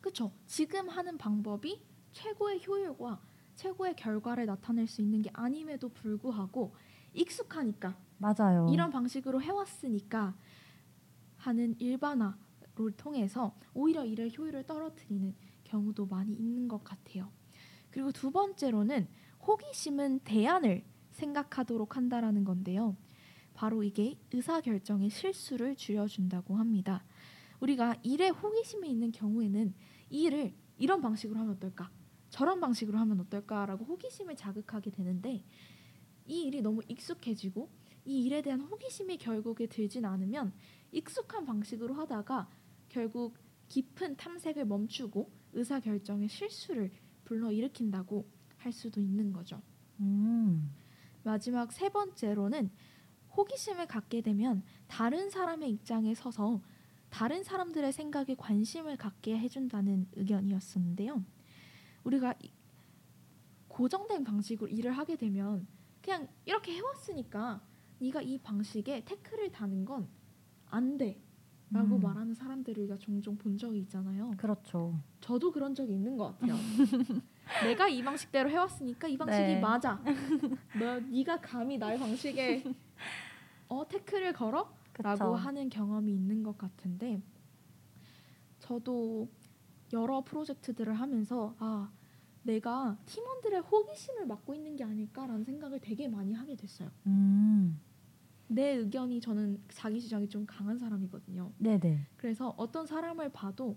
[0.00, 0.30] 그렇죠.
[0.46, 3.20] 지금 하는 방법이 최고의 효율과
[3.56, 6.74] 최고의 결과를 나타낼 수 있는 게 아님에도 불구하고
[7.12, 8.68] 익숙하니까 맞아요.
[8.72, 10.36] 이런 방식으로 해왔으니까
[11.36, 17.30] 하는 일반화를 통해서 오히려 일의 효율을 떨어뜨리는 경우도 많이 있는 것 같아요.
[17.90, 19.06] 그리고 두 번째로는
[19.46, 22.96] 호기심은 대안을 생각하도록 한다라는 건데요.
[23.54, 27.04] 바로 이게 의사결정의 실수를 줄여준다고 합니다.
[27.60, 29.74] 우리가 일에 호기심이 있는 경우에는
[30.10, 31.90] 이 일을 이런 방식으로 하면 어떨까?
[32.30, 35.44] 저런 방식으로 하면 어떨까라고 호기심을 자극하게 되는데
[36.26, 37.70] 이 일이 너무 익숙해지고
[38.04, 40.52] 이 일에 대한 호기심이 결국에 들진 않으면
[40.92, 42.48] 익숙한 방식으로 하다가
[42.88, 43.36] 결국
[43.68, 46.90] 깊은 탐색을 멈추고 의사 결정의 실수를
[47.24, 49.60] 불러일으킨다고 할 수도 있는 거죠.
[50.00, 50.70] 음.
[51.22, 52.70] 마지막 세 번째로는
[53.36, 56.60] 호기심을 갖게 되면 다른 사람의 입장에 서서
[57.08, 61.24] 다른 사람들의 생각에 관심을 갖게 해준다는 의견이었었는데요.
[62.04, 62.50] 우리가 이-
[63.68, 65.66] 고정된 방식으로 일을 하게 되면
[66.02, 67.60] 그냥 이렇게 해왔으니까
[68.04, 70.24] 네가 이 방식에 태클을 다는 건
[70.74, 71.20] 안 돼라고
[71.72, 72.00] 음.
[72.02, 74.32] 말하는 사람들을 우리가 종종 본 적이 있잖아요.
[74.36, 74.98] 그렇죠.
[75.20, 76.56] 저도 그런 적이 있는 것 같아요.
[77.62, 79.60] 내가 이 방식대로 해왔으니까 이 방식이 네.
[79.60, 80.02] 맞아.
[80.76, 82.64] 너 네가 감히 나의 방식에
[83.68, 84.74] 어 태클을 걸어?
[84.98, 85.34] 라고 그쵸.
[85.34, 87.22] 하는 경험이 있는 것 같은데
[88.58, 89.28] 저도
[89.92, 91.92] 여러 프로젝트들을 하면서 아
[92.42, 96.90] 내가 팀원들의 호기심을 맡고 있는 게 아닐까라는 생각을 되게 많이 하게 됐어요.
[97.06, 97.80] 음.
[98.48, 101.52] 내 의견이 저는 자기 주장이 좀 강한 사람이거든요.
[101.58, 102.06] 네네.
[102.16, 103.76] 그래서 어떤 사람을 봐도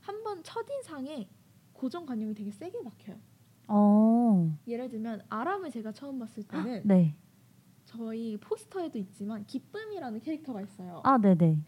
[0.00, 1.28] 한 번 첫인상에
[1.74, 3.16] 고정관념이 되게 세게 박혀요.
[3.68, 4.58] 어.
[4.66, 7.14] 예를 들면 아람을 제가 처음 봤을 때는 네.
[7.84, 11.00] 저희 포스터에도 있지만 기쁨이라는 캐릭터가 있어요.
[11.04, 11.58] 아, 네네.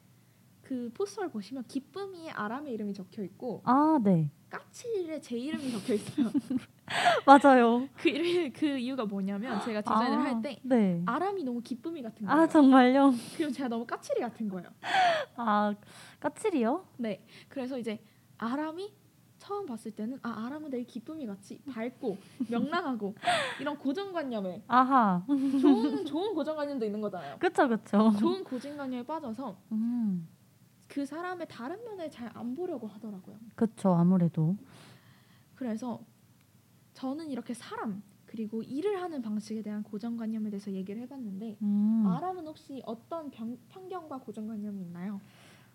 [0.62, 4.30] 그 포스터를 보시면 기쁨이에 아람의 이름이 적혀 있고 아, 네.
[4.50, 6.30] 까칠에 제 이름이 적혀 있어요.
[7.26, 7.88] 맞아요.
[7.96, 11.02] 그 이름 그 이유가 뭐냐면 제가 디자인을 아, 할때 네.
[11.06, 12.40] 아람이 너무 기쁨이 같은 거예요.
[12.42, 13.12] 아, 정말요?
[13.36, 14.68] 그리고 제가 너무 까칠이 같은 거예요.
[15.36, 15.74] 아,
[16.20, 16.86] 까칠이요?
[16.98, 17.24] 네.
[17.48, 18.02] 그래서 이제
[18.38, 18.92] 아람이
[19.38, 22.16] 처음 봤을 때는 아 아람은 되게 기쁨이 같이 밝고
[22.48, 23.14] 명랑하고
[23.60, 25.24] 이런 고정관념에 아하.
[25.60, 27.38] 좋은 좋은 고정관념도 있는 거잖아요.
[27.38, 28.12] 그쵸, 그쵸.
[28.20, 30.28] 좋은 고정관념에 빠져서 음.
[30.86, 33.36] 그 사람의 다른 면을 잘 안 보려고 하더라고요.
[33.56, 34.56] 그쵸, 아무래도.
[35.56, 36.00] 그래서
[37.02, 42.04] 저는 이렇게 사람 그리고 일을 하는 방식에 대한 고정관념에 대해서 얘기를 해봤는데 음.
[42.06, 45.20] 아람은 혹시 어떤 병, 편견과 고정관념이 있나요?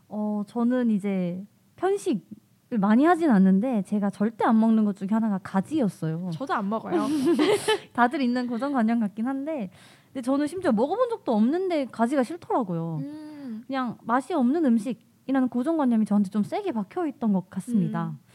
[0.07, 6.29] 어, 저는 이제 편식을 많이 하진 않는데 제가 절대 안 먹는 것 중에 하나가 가지였어요.
[6.31, 7.07] 저도 안 먹어요.
[7.91, 9.69] 다들 있는 고정관념 같긴 한데
[10.13, 12.99] 근데 저는 심지어 먹어본 적도 없는데 가지가 싫더라고요.
[13.01, 18.13] 음, 그냥 맛이 없는 음식이라는 고정관념이 저한테 좀 세게 박혀 있던 것 같습니다.
[18.15, 18.26] 음.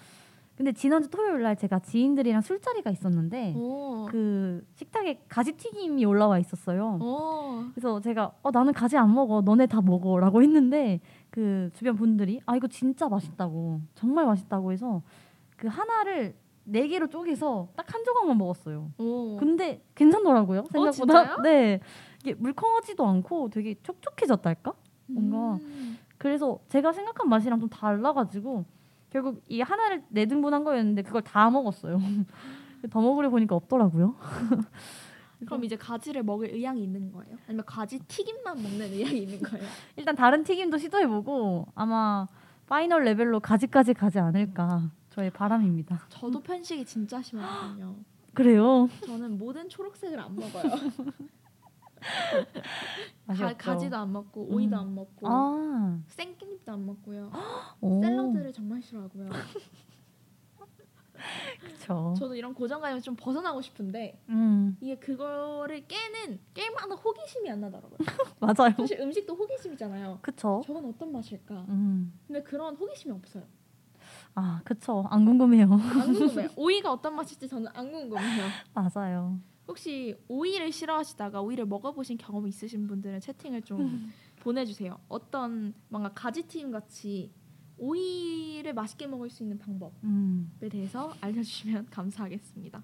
[0.62, 7.01] 근데 지난주 토요일 날 제가 지인들이랑 술자리가 있었는데 오, 그 식탁에 가지 튀김이 올라와 있었어요.
[7.03, 12.40] 오, 그래서 제가 어 나는 가지 안 먹어 너네 다 먹어라고 했는데 그 주변 분들이
[12.46, 15.03] 아 이거 진짜 맛있다고 정말 맛있다고 해서
[15.57, 18.92] 그 하나를 네 개로 쪼개서 딱 한 조각만 먹었어요.
[18.98, 19.37] 오.
[19.38, 20.92] 근데 괜찮더라고요 생각보다.
[20.92, 21.38] 진짜요?
[21.42, 21.81] 네
[22.20, 24.72] 이게 물컹하지도 않고 되게 촉촉해졌달까?
[25.07, 25.98] 뭔가 음.
[26.18, 28.64] 그래서 제가 생각한 맛이랑 좀 달라가지고
[29.12, 32.01] 결국 이 하나를 네 등분한 거였는데 그걸 다 먹었어요.
[32.90, 34.16] 더 먹으려 보니까 없더라고요.
[35.44, 37.37] 그럼 이제 가지를 먹을 의향이 있는 거예요?
[37.46, 39.66] 아니면 가지 튀김만 먹는 의향이 있는 거예요?
[39.96, 42.27] 일단 다른 튀김도 시도해보고 아마
[42.67, 46.07] final level로 가지까지 가지 않을까 저의 바람입니다.
[46.09, 47.96] 저도 편식이 진짜 심하거든요.
[48.33, 48.88] 그래요?
[49.05, 50.72] 저는 모든 초록색을 안 먹어요.
[53.27, 53.55] 가.
[53.55, 54.81] 가지도 안 먹고 오이도 음.
[54.81, 57.31] 안 먹고 아, 생깻잎도 안 먹고요.
[57.81, 58.01] 오.
[58.03, 59.29] 샐러드를 정말 싫어하고요.
[61.61, 62.15] 그쵸.
[62.19, 67.99] 저도 이런 고정관념 좀 벗어나고 싶은데 음 이게 그거를 깨는 깰 만한 호기심이 안 나더라고요.
[68.41, 68.75] 맞아요.
[68.77, 70.19] 사실 음식도 호기심이잖아요.
[70.23, 70.62] 그쵸.
[70.65, 71.67] 저건 어떤 맛일까?
[71.69, 72.12] 음.
[72.27, 73.45] 근데 그런 호기심이 없어요.
[74.35, 75.05] 아 그쵸.
[75.11, 75.71] 안 궁금해요.
[75.73, 76.49] 안 궁금해요.
[76.57, 78.45] 오이가 어떤 맛일지 저는 안 궁금해요.
[78.75, 79.38] 맞아요.
[79.73, 84.13] 혹시 오이를 싫어하시다가 오이를 먹어보신 경험이 있으신 분들은 채팅을 좀 음.
[84.41, 84.99] 보내주세요.
[85.09, 87.33] 어떤 뭔가 가지튀김 같이
[87.79, 92.83] 오이를 맛있게 먹을 수 있는 방법에 음 대해서 알려주시면 감사하겠습니다.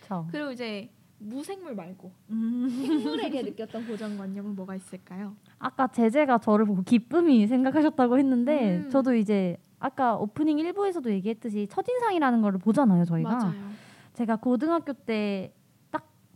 [0.00, 0.26] 그쵸.
[0.32, 2.68] 그리고 이제 무생물 말고 음.
[2.68, 5.36] 생물에게 느꼈던 고정관념은 뭐가 있을까요?
[5.60, 8.90] 아까 제재가 저를 보고 기쁨이 생각하셨다고 했는데 음.
[8.90, 13.70] 저도 이제 아까 오프닝 1부에서도 얘기했듯이 첫인상이라는 걸 보잖아요 저희가 맞아요.
[14.14, 15.59] 제가 고등학교 때딱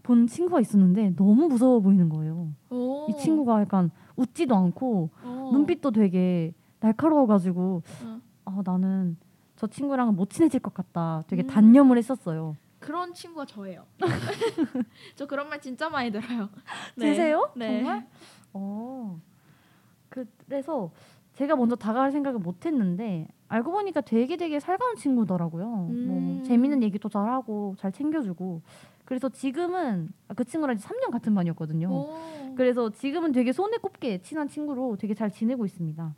[0.05, 3.07] 본 친구가 있었는데 너무 무서워 보이는 거예요 오.
[3.09, 5.51] 이 친구가 약간 웃지도 않고 어.
[5.53, 8.21] 눈빛도 되게 날카로워가지고 어.
[8.45, 9.17] 아 나는
[9.57, 11.47] 저 친구랑은 못 친해질 것 같다 되게 음.
[11.49, 13.87] 단념을 했었어요 그런 친구가 저예요.
[15.17, 16.51] 저 그런 말 진짜 많이 들어요.
[17.01, 17.53] 진짜요?
[17.57, 17.79] 네.
[17.79, 18.07] 정말?
[18.53, 19.19] 어.
[20.11, 20.91] 그래서
[21.33, 25.87] 제가 먼저 다가갈 생각을 못 했는데 알고 보니까 되게 되게 살가운 친구더라고요.
[25.89, 26.07] 음.
[26.07, 28.61] 뭐 재밌는 얘기도 잘하고 잘 챙겨주고.
[29.05, 31.89] 그래서 지금은 아, 그 친구랑 이제 3년 같은 반이었거든요.
[31.91, 32.55] 오.
[32.57, 36.15] 그래서 지금은 되게 손에 꼽게 친한 친구로 되게 잘 지내고 있습니다.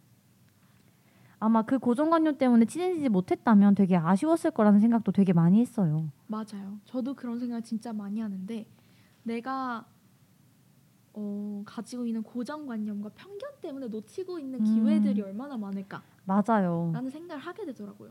[1.39, 6.11] 아마 그 고정관념 때문에 친해지지 못했다면 되게 아쉬웠을 거라는 생각도 되게 많이 했어요.
[6.27, 6.79] 맞아요.
[6.85, 8.67] 저도 그런 생각 진짜 많이 하는데
[9.23, 9.85] 내가
[11.13, 14.65] 어, 가지고 있는 고정관념과 편견 때문에 놓치고 있는 음.
[14.65, 16.93] 기회들이 얼마나 많을까라는 맞아요.
[17.11, 18.11] 생각을 하게 되더라고요.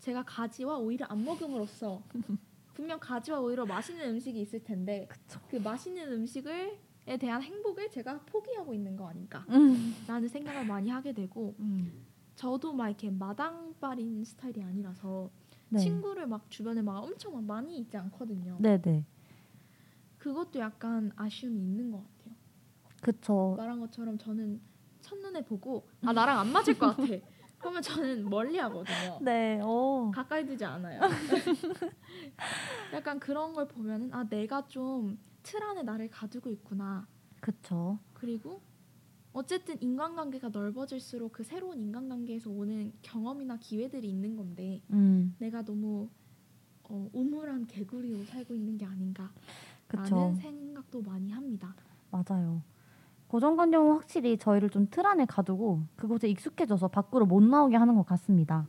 [0.00, 2.02] 제가 가지와 오이를 안 먹음으로써
[2.78, 5.40] 분명 가지와 오이로 맛있는 음식이 있을 텐데 그쵸.
[5.50, 9.96] 그 맛있는 음식을 에 대한 행복을 제가 포기하고 있는 거 아닌가 음.
[10.06, 12.06] 라는 생각을 많이 하게 되고 음.
[12.36, 15.28] 저도 막 이렇게 마당발인 스타일이 아니라서
[15.70, 15.80] 네.
[15.80, 18.58] 친구를 막 주변에 막 엄청 막 많이 있지 않거든요.
[18.60, 19.04] 네네.
[20.18, 22.34] 그것도 약간 아쉬움이 있는 것 같아요.
[23.00, 23.54] 그쵸.
[23.56, 24.60] 말한 것처럼 저는
[25.00, 27.08] 첫눈에 보고 아 나랑 안 맞을 것 같아.
[27.58, 29.18] 그러면 저는 멀리 하거든요.
[29.20, 29.60] 네.
[29.62, 30.10] 어.
[30.14, 31.00] 가까이 두지 않아요.
[32.94, 35.18] 약간 그런 걸 보면은 아 내가 좀
[35.48, 37.06] 틀 안에 나를 가두고 있구나.
[37.40, 37.98] 그쵸.
[38.12, 38.60] 그리고
[39.32, 45.34] 어쨌든 인간관계가 넓어질수록 그 새로운 인간관계에서 오는 경험이나 기회들이 있는 건데 음.
[45.38, 46.10] 내가 너무
[46.84, 49.32] 어, 우물한 개구리로 살고 있는 게 아닌가라는
[49.86, 50.34] 그쵸.
[50.38, 51.74] 생각도 많이 합니다.
[52.10, 52.62] 맞아요.
[53.28, 58.66] 고정관념은 확실히 저희를 좀 틀 안에 가두고 그곳에 익숙해져서 밖으로 못 나오게 하는 것 같습니다.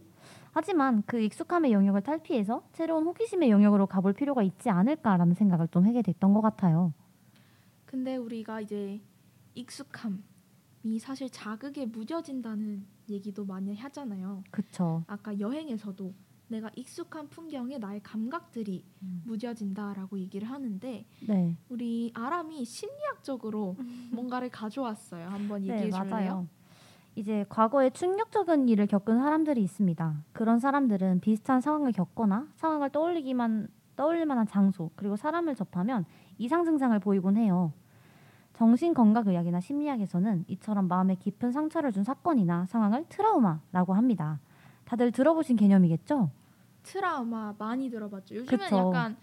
[0.52, 6.02] 하지만 그 익숙함의 영역을 탈피해서 새로운 호기심의 영역으로 가볼 필요가 있지 않을까라는 생각을 좀 하게
[6.02, 6.94] 됐던 것 같아요.
[7.86, 9.02] 근데 우리가 이제
[9.56, 14.44] 익숙함이 사실 자극에 무뎌진다는 얘기도 많이 하잖아요.
[14.52, 15.04] 그쵸.
[15.08, 16.14] 아까 여행에서도
[16.50, 19.24] 내가 익숙한 풍경에 나의 감각들이 음.
[19.26, 21.58] 무뎌진다라고 얘기를 하는데 네.
[21.70, 23.76] 우리 아람이 심리학적으로
[24.12, 25.28] 뭔가를 가져왔어요.
[25.30, 26.10] 한번 네, 얘기해 줄래요?
[26.10, 26.48] 맞아요.
[27.16, 30.24] 이제 과거에 충격적인 일을 겪은 사람들이 있습니다.
[30.32, 36.06] 그런 사람들은 비슷한 상황을 겪거나 상황을 떠올리기만 떠올릴 만한 장소 그리고 사람을 접하면
[36.38, 37.74] 이상 증상을 보이곤 해요.
[38.54, 44.40] 정신건강의학이나 심리학에서는 이처럼 마음에 깊은 상처를 준 사건이나 상황을 트라우마라고 합니다.
[44.86, 46.30] 다들 들어보신 개념이겠죠?
[46.84, 48.36] 트라우마 많이 들어봤죠.
[48.36, 48.78] 요즘엔 그쵸.
[48.78, 49.18] 약간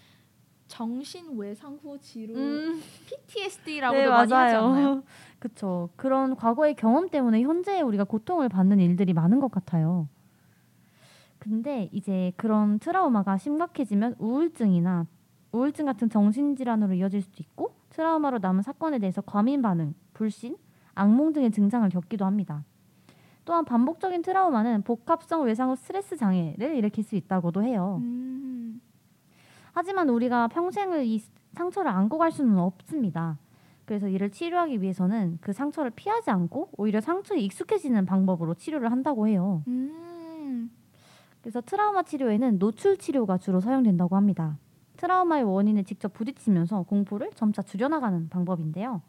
[0.69, 5.03] 정신 외상 후 지루 음, PTSD라고도 네, 많이 하지 않나요?
[5.39, 5.91] 그쵸.
[5.97, 10.09] 그런 과거의 경험 때문에 현재 우리가 고통을 받는 일들이 많은 것 같아요.
[11.39, 15.07] 근데 이제 그런 트라우마가 심각해지면 우울증이나
[15.53, 20.57] 우울증 같은 정신질환으로 이어질 수도 있고 트라우마로 남은 사건에 대해서 과민 반응, 불신,
[20.95, 22.65] 악몽 등의 증상을 겪기도 합니다.
[23.47, 28.01] 또한 반복적인 트라우마는 복합성 외상 후 스트레스 장애를 일으킬 수 있다고도 해요.
[28.03, 28.83] 음,
[29.73, 31.23] 하지만 우리가 평생을 이
[31.55, 33.39] 상처를 안고 갈 수는 없습니다.
[33.85, 39.63] 그래서 이를 치료하기 위해서는 그 상처를 피하지 않고 오히려 상처에 익숙해지는 방법으로 치료를 한다고 해요.
[39.69, 40.71] 음,
[41.41, 44.59] 그래서 트라우마 치료에는 노출 치료가 주로 사용된다고 합니다.
[44.97, 49.03] 트라우마의 원인을 직접 부딪히면서 공포를 점차 줄여나가는 방법인데요.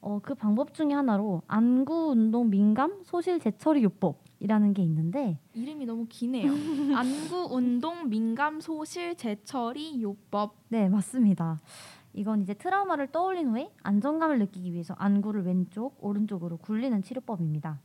[0.00, 6.06] 어, 그 방법 중에 하나로 안구 운동 민감 소실 재처리 요법이라는 게 있는데 이름이 너무
[6.08, 6.50] 기네요.
[6.96, 10.54] 안구 운동 민감 소실 재처리 요법.
[10.68, 11.58] 네, 맞습니다.
[12.14, 17.80] 이건 이제 트라우마를 떠올린 후에 안정감을 느끼기 위해서 안구를 왼쪽, 오른쪽으로 굴리는 치료법입니다.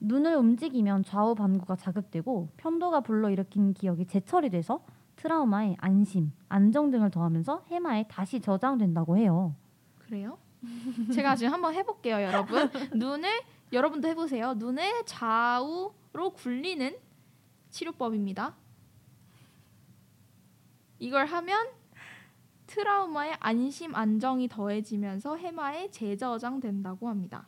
[0.00, 4.84] 눈을 움직이면 좌우 반구가 자극되고 편도가 불러일으킨 기억이 재처리돼서
[5.16, 9.54] 트라우마에 안심, 안정 등을 더하면서 해마에 다시 저장된다고 해요.
[9.98, 10.38] 그래요?
[11.14, 12.70] 제가 지금 한번 해볼게요, 여러분.
[12.94, 13.28] 눈을
[13.72, 14.54] 여러분도 해보세요.
[14.54, 16.96] 눈을 좌우로 굴리는
[17.70, 18.54] 치료법입니다.
[20.98, 21.68] 이걸 하면
[22.66, 27.46] 트라우마의 안심 안정이 더해지면서 해마에 재저장된다고 합니다.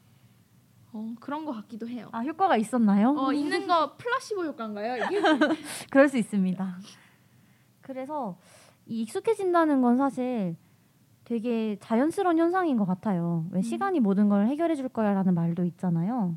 [0.92, 2.08] 어, 그런 것 같기도 해요.
[2.12, 3.14] 아 효과가 있었나요?
[3.16, 5.04] 어, 있는 거 플라시보 효과인가요?
[5.04, 5.20] 이게?
[5.90, 6.78] 그럴 수 있습니다.
[7.80, 8.38] 그래서
[8.86, 10.56] 이 익숙해진다는 건 사실
[11.30, 13.46] 되게 자연스러운 현상인 것 같아요.
[13.52, 13.62] 왜 음.
[13.62, 16.36] 시간이 모든 걸 해결해 줄 거야라는 말도 있잖아요.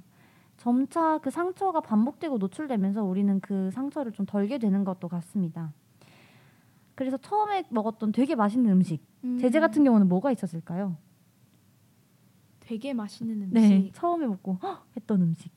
[0.58, 5.74] 점차 그 상처가 반복되고 노출되면서 우리는 그 상처를 좀 덜게 되는 것도 같습니다.
[6.94, 10.96] 그래서 처음에 먹었던 되게 맛있는 음식, 음, 제재 같은 경우는 뭐가 있었을까요?
[12.60, 13.52] 되게 맛있는 음식.
[13.52, 14.86] 네, 처음에 먹고 헉!
[14.96, 15.52] 했던 음식.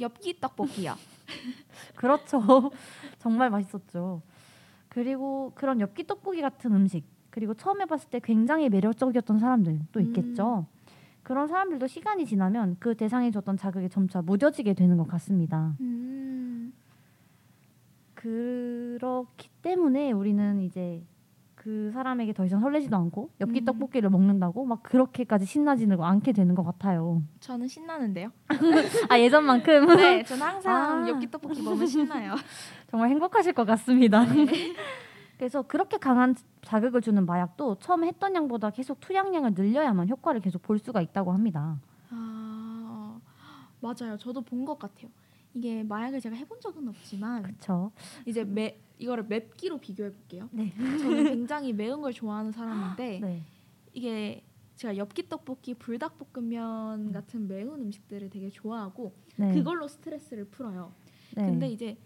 [0.00, 0.96] 엽기 떡볶이요.
[1.94, 2.42] 그렇죠.
[3.20, 4.20] 정말 맛있었죠.
[4.88, 10.66] 그리고 그런 엽기 떡볶이 같은 음식 그리고 처음 해봤을 때 굉장히 매력적이었던 사람들 또 있겠죠.
[11.22, 15.74] 그런 사람들도 시간이 지나면 그 대상이 줬던 자극에 점차 무뎌지게 되는 것 같습니다.
[15.80, 16.72] 음,
[18.14, 21.02] 그렇기 때문에 우리는 이제
[21.54, 23.64] 그 사람에게 더 이상 설레지도 않고 엽기 음.
[23.66, 27.22] 떡볶이를 먹는다고 막 그렇게까지 신나지는 않게 되는 것 같아요.
[27.40, 28.30] 저는 신나는데요.
[29.10, 31.08] 아 예전만큼 네, 저는 항상 아.
[31.08, 32.36] 엽기 떡볶이 먹으면 신나요.
[32.90, 34.24] 정말 행복하실 것 같습니다.
[35.38, 40.78] 그래서 그렇게 강한 자극을 주는 마약도 처음에 했던 양보다 계속 투약량을 늘려야만 효과를 계속 볼
[40.80, 41.80] 수가 있다고 합니다.
[42.10, 43.20] 아,
[43.80, 44.16] 맞아요.
[44.18, 45.08] 저도 본 것 같아요.
[45.54, 47.90] 이게 마약을 제가 해본 적은 없지만 그렇죠.
[48.26, 50.48] 이제 매 이거를 맵기로 비교해 볼게요.
[50.52, 50.72] 네.
[50.76, 53.42] 저는 굉장히 매운 걸 좋아하는 사람인데 네.
[53.94, 54.42] 이게
[54.76, 59.54] 제가 엽기 떡볶이, 불닭볶음면 같은 매운 음식들을 되게 좋아하고 네.
[59.54, 60.92] 그걸로 스트레스를 풀어요.
[61.36, 61.46] 네.
[61.46, 61.96] 근데 이제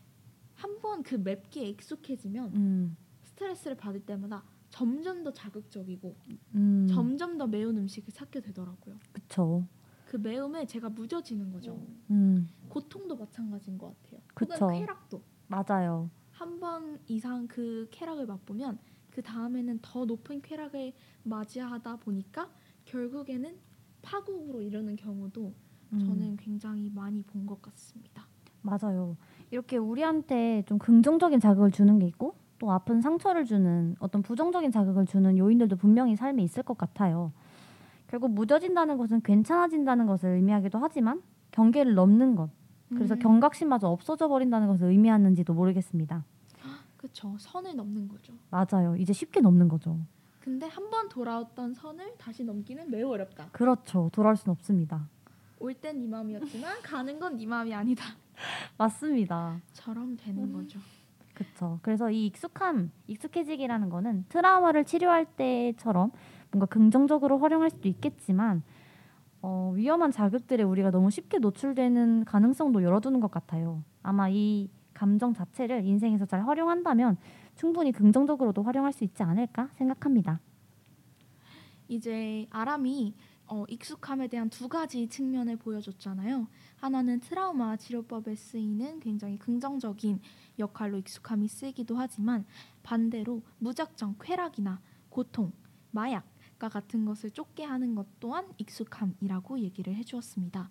[0.54, 2.96] 한 번 그 맵기에 익숙해지면 음,
[3.42, 6.16] 스트레스를 받을 때마다 점점 더 자극적이고
[6.54, 8.96] 음, 점점 더 매운 음식을 찾게 되더라고요.
[9.12, 9.66] 그쵸.
[10.06, 11.78] 그 매움에 제가 무뎌지는 거죠.
[12.10, 14.20] 음, 고통도 마찬가지인 것 같아요.
[14.34, 14.64] 그쵸.
[14.66, 16.10] 혹은 쾌락도 맞아요.
[16.30, 18.78] 한 번 이상 그 쾌락을 맛보면
[19.10, 20.92] 그 다음에는 더 높은 쾌락을
[21.24, 22.50] 맞이하다 보니까
[22.84, 23.58] 결국에는
[24.00, 25.54] 파국으로 이르는 경우도
[25.92, 28.26] 음, 저는 굉장히 많이 본 것 같습니다.
[28.62, 29.16] 맞아요.
[29.50, 35.04] 이렇게 우리한테 좀 긍정적인 자극을 주는 게 있고 또 아픈 상처를 주는 어떤 부정적인 자극을
[35.04, 37.32] 주는 요인들도 분명히 삶에 있을 것 같아요.
[38.06, 42.50] 결국 무뎌진다는 것은 괜찮아진다는 것을 의미하기도 하지만 경계를 넘는 것,
[42.90, 46.24] 그래서 음, 경각심마저 없어져 버린다는 것을 의미하는지도 모르겠습니다.
[46.96, 48.32] 그쵸 선을 넘는 거죠.
[48.50, 48.94] 맞아요.
[48.94, 49.98] 이제 쉽게 넘는 거죠.
[50.38, 53.48] 근데 한 번 돌아왔던 선을 다시 넘기는 매우 어렵다.
[53.50, 54.08] 그렇죠.
[54.12, 55.08] 돌아올 수는 없습니다.
[55.58, 58.04] 올 땐 네 마음이었지만 가는 건 네 마음이 아니다.
[58.78, 59.60] 맞습니다.
[59.72, 60.78] 처럼 되는 거죠.
[61.34, 61.78] 그렇죠.
[61.82, 66.12] 그래서 이 익숙함, 익숙해지기라는 거는 트라우마를 치료할 때처럼
[66.50, 68.62] 뭔가 긍정적으로 활용할 수도 있겠지만
[69.40, 73.82] 어, 위험한 자극들에 우리가 너무 쉽게 노출되는 가능성도 열어두는 것 같아요.
[74.02, 77.16] 아마 이 감정 자체를 인생에서 잘 활용한다면
[77.56, 80.40] 충분히 긍정적으로도 활용할 수 있지 않을까 생각합니다.
[81.88, 83.14] 이제 아람이
[83.46, 86.46] 어, 익숙함에 대한 두 가지 측면을 보여줬잖아요.
[86.76, 90.20] 하나는 트라우마 치료법에 쓰이는 굉장히 긍정적인
[90.62, 92.46] 역할로 익숙함이 쓰이기도 하지만
[92.82, 95.52] 반대로 무작정 쾌락이나 고통,
[95.90, 100.70] 마약과 같은 것을 쫓게 하는 것 또한 익숙함이라고 얘기를 해주었습니다.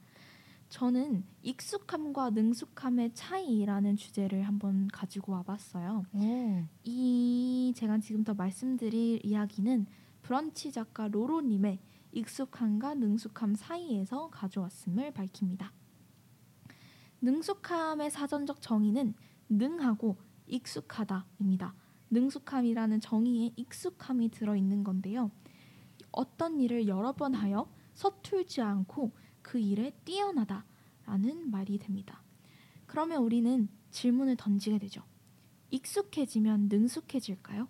[0.70, 6.06] 저는 익숙함과 능숙함의 차이라는 주제를 한번 가지고 와봤어요.
[6.14, 9.86] 오, 이 제가 지금부터 말씀드릴 이야기는
[10.22, 11.80] 브런치 작가 로로님의
[12.14, 15.74] 익숙함과 능숙함 사이에서 가져왔음을 밝힙니다.
[17.22, 19.14] 능숙함의 사전적 정의는
[19.52, 21.76] 능하고 익숙하다입니다.
[22.10, 25.32] 능숙함이라는 정의에 익숙함이 들어 있는 건데요.
[26.12, 32.24] 어떤 일을 여러 번 하여 서툴지 않고 그 일에 뛰어나다라는 말이 됩니다.
[32.86, 35.04] 그러면 우리는 질문을 던지게 되죠.
[35.70, 37.68] 익숙해지면 능숙해질까요?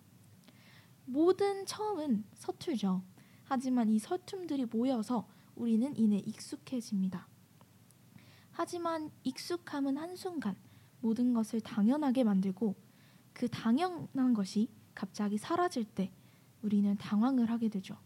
[1.04, 3.02] 모든 처음은 서툴죠.
[3.44, 7.28] 하지만 이 서툼들이 모여서 우리는 이내 익숙해집니다.
[8.50, 10.56] 하지만 익숙함은 한순간
[11.02, 12.74] 모든 것을 당연하게 만들고
[13.32, 16.10] 그 당연한 것이 갑자기 사라질 때
[16.62, 17.96] 우리는 당황을 하게 되죠.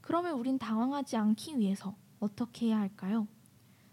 [0.00, 3.28] 그러면 우린 당황하지 않기 위해서 어떻게 해야 할까요?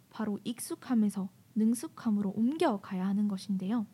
[0.10, 3.86] 바로 익숙함에서 능숙함으로 옮겨가야 하는 것인데요.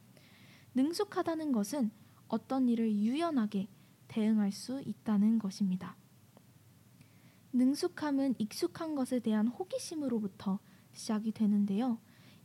[0.76, 1.92] 능숙하다는 것은
[2.28, 3.68] 어떤 일을 유연하게
[4.08, 5.96] 대응할 수 있다는 것입니다.
[7.54, 10.60] 능숙함은 익숙한 것에 대한 호기심으로부터
[10.94, 12.00] 시작이 되는데요.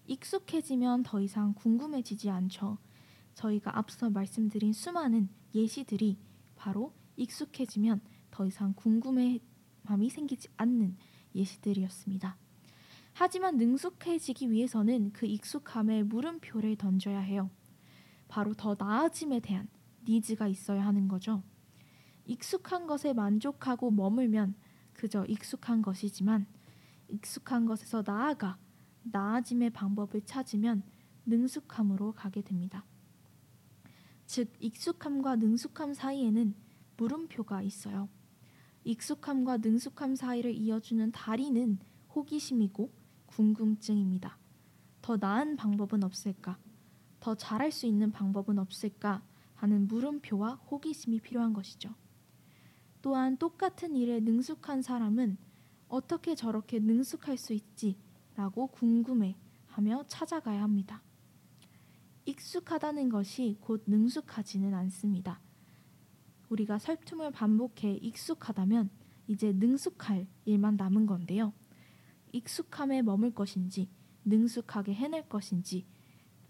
[0.06, 2.78] 익숙해지면 더 이상 궁금해지지 않죠.
[3.34, 6.18] 저희가 앞서 말씀드린 수많은 예시들이
[6.54, 8.00] 바로 익숙해지면
[8.30, 9.40] 더 이상 궁금함이
[10.10, 10.96] 생기지 않는
[11.34, 12.36] 예시들이었습니다.
[13.12, 17.50] 하지만 능숙해지기 위해서는 그 익숙함에 물음표를 던져야 해요.
[18.28, 19.68] 바로 더 나아짐에 대한
[20.06, 21.42] 니즈가 있어야 하는 거죠.
[22.26, 24.54] 익숙한 것에 만족하고 머물면
[24.92, 26.46] 그저 익숙한 것이지만
[27.08, 28.58] 익숙한 것에서 나아가
[29.12, 30.82] 나아짐의 방법을 찾으면
[31.26, 32.84] 능숙함으로 가게 됩니다.
[34.26, 36.54] 즉 익숙함과 능숙함 사이에는
[36.96, 38.08] 물음표가 있어요.
[38.84, 41.78] 익숙함과 능숙함 사이를 이어주는 다리는
[42.14, 42.92] 호기심이고
[43.26, 44.38] 궁금증입니다.
[45.02, 46.58] 더 나은 방법은 없을까?
[47.20, 49.22] 더 잘할 수 있는 방법은 없을까?
[49.54, 51.94] 하는 물음표와 호기심이 필요한 것이죠.
[53.00, 55.38] 또한 똑같은 일에 능숙한 사람은
[55.88, 57.96] 어떻게 저렇게 능숙할 수 있지?
[58.36, 61.02] 라고 궁금해 하며 찾아가야 합니다.
[62.26, 65.40] 익숙하다는 것이 곧 능숙하지는 않습니다.
[66.48, 68.90] 우리가 설툼을 반복해 익숙하다면
[69.26, 71.52] 이제 능숙할 일만 남은 건데요.
[72.32, 73.88] 익숙함에 머물 것인지
[74.24, 75.86] 능숙하게 해낼 것인지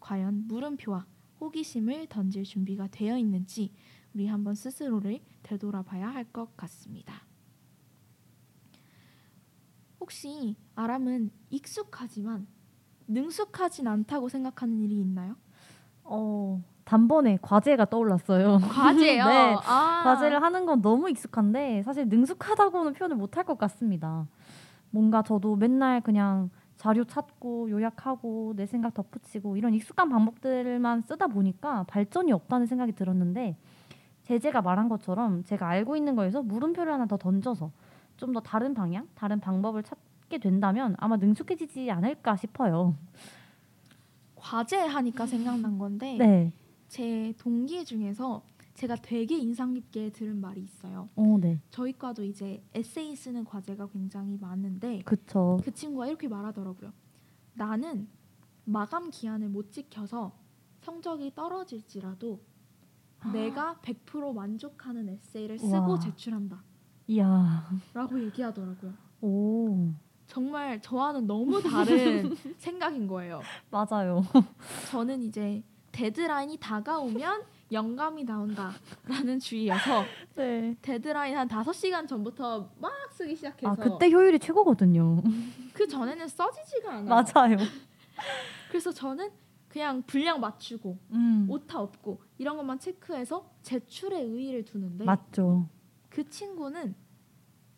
[0.01, 1.07] 과연 물음표와
[1.41, 3.73] 호기심을 던질 준비가 되어 있는지
[4.15, 7.26] 우리 한번 스스로를 되돌아봐야 할 것 같습니다.
[10.07, 12.47] 혹시 아람은 익숙하지만
[13.09, 15.35] 능숙하진 않다고 생각하는 일이 있나요?
[16.05, 18.59] 어, 단번에 과제가 떠올랐어요.
[18.71, 19.25] 과제요.
[19.27, 20.03] 네, 아.
[20.05, 24.29] 과제를 하는 건 너무 익숙한데 사실 능숙하다고는 표현을 못 할 것 같습니다.
[24.91, 31.83] 뭔가 저도 맨날 그냥 자료 찾고 요약하고 내 생각 덧붙이고 이런 익숙한 방법들만 쓰다 보니까
[31.89, 33.57] 발전이 없다는 생각이 들었는데
[34.23, 37.73] 제재가 말한 것처럼 제가 알고 있는 거에서 물음표를 하나 더 던져서
[38.17, 42.97] 좀 더 다른 방향, 다른 방법을 찾게 된다면 아마 능숙해지지 않을까 싶어요.
[44.35, 46.53] 과제 하니까 생각난 건데 네.
[46.89, 48.43] 제 동기 중에서
[48.75, 51.09] 제가 되게 인상 깊게 들은 말이 있어요.
[51.17, 51.59] 어, 네.
[51.71, 55.59] 저희 과도 이제 에세이 쓰는 과제가 굉장히 많은데 그쵸.
[55.65, 56.93] 그 친구가 이렇게 말하더라고요.
[57.55, 58.09] 나는
[58.65, 60.33] 마감 기한을 못 지켜서
[60.83, 62.41] 성적이 떨어질지라도
[63.33, 65.99] 내가 100% 만족하는 에세이를 쓰고 와.
[65.99, 66.63] 제출한다.
[67.09, 67.69] 이야.
[67.95, 68.93] 라고 얘기하더라고요.
[69.21, 69.91] 오.
[70.27, 73.41] 정말 저와는 너무 다른 생각인 거예요.
[73.71, 74.25] 맞아요.
[74.91, 77.43] 저는 이제 데드라인이 다가오면
[77.73, 80.05] 영감이 나온다라는 주의여서
[80.35, 80.77] 네.
[80.83, 85.23] 데드라인 한 5시간 전부터 막 쓰기 시작해서 아, 그때 효율이 최고거든요.
[85.73, 87.05] 그 전에는 써지지가 않아요.
[87.09, 87.57] 맞아요.
[88.69, 89.31] 그래서 저는
[89.69, 91.47] 그냥 분량 맞추고 음.
[91.49, 95.69] 오타 없고 이런 것만 체크해서 제출에 의의를 두는데 맞죠.
[96.17, 96.95] 그 친구는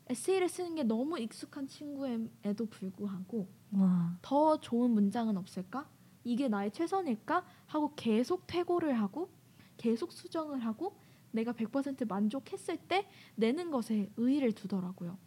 [0.06, 4.16] 에세이를 쓰는 게 너무 익숙한 친구에도 불구하고 와.
[4.22, 5.90] 더 좋은 문장은 없을까?
[6.22, 7.44] 이게 나의 최선일까?
[7.66, 9.28] 하고 계속 퇴고를 하고
[9.76, 10.96] 계속 수정을 하고
[11.32, 15.18] 내가 100% 만족했을 때 내는 것에 의의를 두더라고요.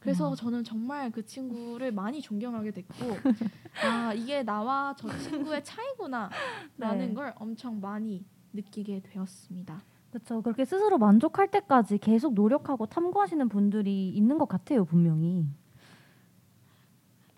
[0.00, 0.34] 그래서 와.
[0.34, 2.94] 저는 정말 그 친구를 많이 존경하게 됐고
[3.84, 7.12] 아 이게 나와 저 친구의 차이구나라는 네.
[7.12, 8.24] 걸 엄청 많이
[8.54, 9.84] 느끼게 되었습니다.
[10.10, 10.40] 그렇죠.
[10.42, 15.46] 그렇게 스스로 만족할 때까지 계속 노력하고 탐구하시는 분들이 있는 것 같아요, 분명히.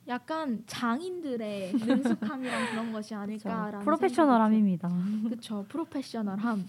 [0.09, 4.89] 약간 장인들의 능숙함이랑 그런 것이 아닐까라는 프로페셔널함입니다.
[5.25, 5.64] 그렇죠.
[5.68, 6.64] 프로페셔널함.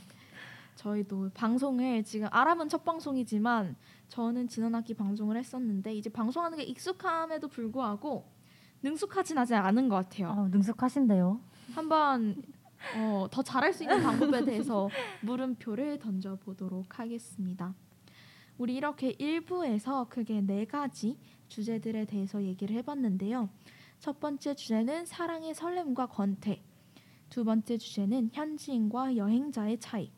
[0.76, 3.76] 저희도 방송을 지금 아람은 첫 방송이지만
[4.08, 8.26] 저는 지난 학기 방송을 했었는데 이제 방송하는 게 익숙함에도 불구하고
[8.84, 10.30] 능숙하진 하지 않은 것 같아요.
[10.30, 11.40] 아, 능숙하신데요.
[11.76, 12.42] 한번
[12.96, 14.90] 어, 더 잘할 수 있는 방법에 대해서
[15.22, 17.74] 물음표를 던져보도록 하겠습니다.
[18.58, 21.18] 우리 이렇게 1부에서 크게 네 가지
[21.48, 23.50] 주제들에 대해서 얘기를 해봤는데요.
[24.00, 26.62] 첫 번째 주제는 사랑의 설렘과 권태.
[27.30, 30.12] 두 번째 주제는 현지인과 여행자의 차이.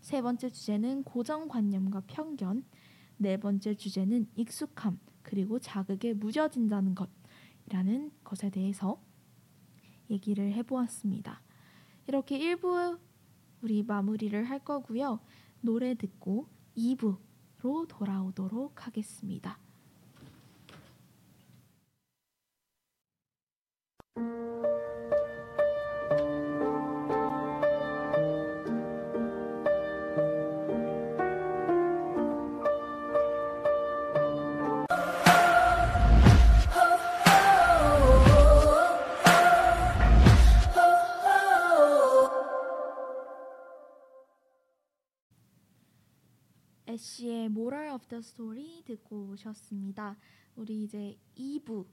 [0.00, 2.64] 세 번째 주제는 고정관념과 편견.
[3.18, 9.00] 네 번째 주제는 익숙함 그리고 자극에 무뎌진다는 것이라는 것에 대해서
[10.10, 11.40] 얘기를 해보았습니다.
[12.06, 12.98] 이렇게 1부
[13.62, 15.20] 우리 마무리를 할 거고요.
[15.60, 19.58] 노래 듣고 2부로 돌아오도록 하겠습니다.
[47.02, 50.16] 애쉬의 Moral of the Story 듣고 오셨습니다.
[50.54, 51.84] 우리 이제 2부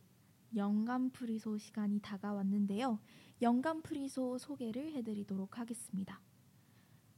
[0.56, 3.00] 영감 프리소 시간이 다가왔는데요.
[3.42, 6.22] 영감 프리소 소개를 해드리도록 하겠습니다.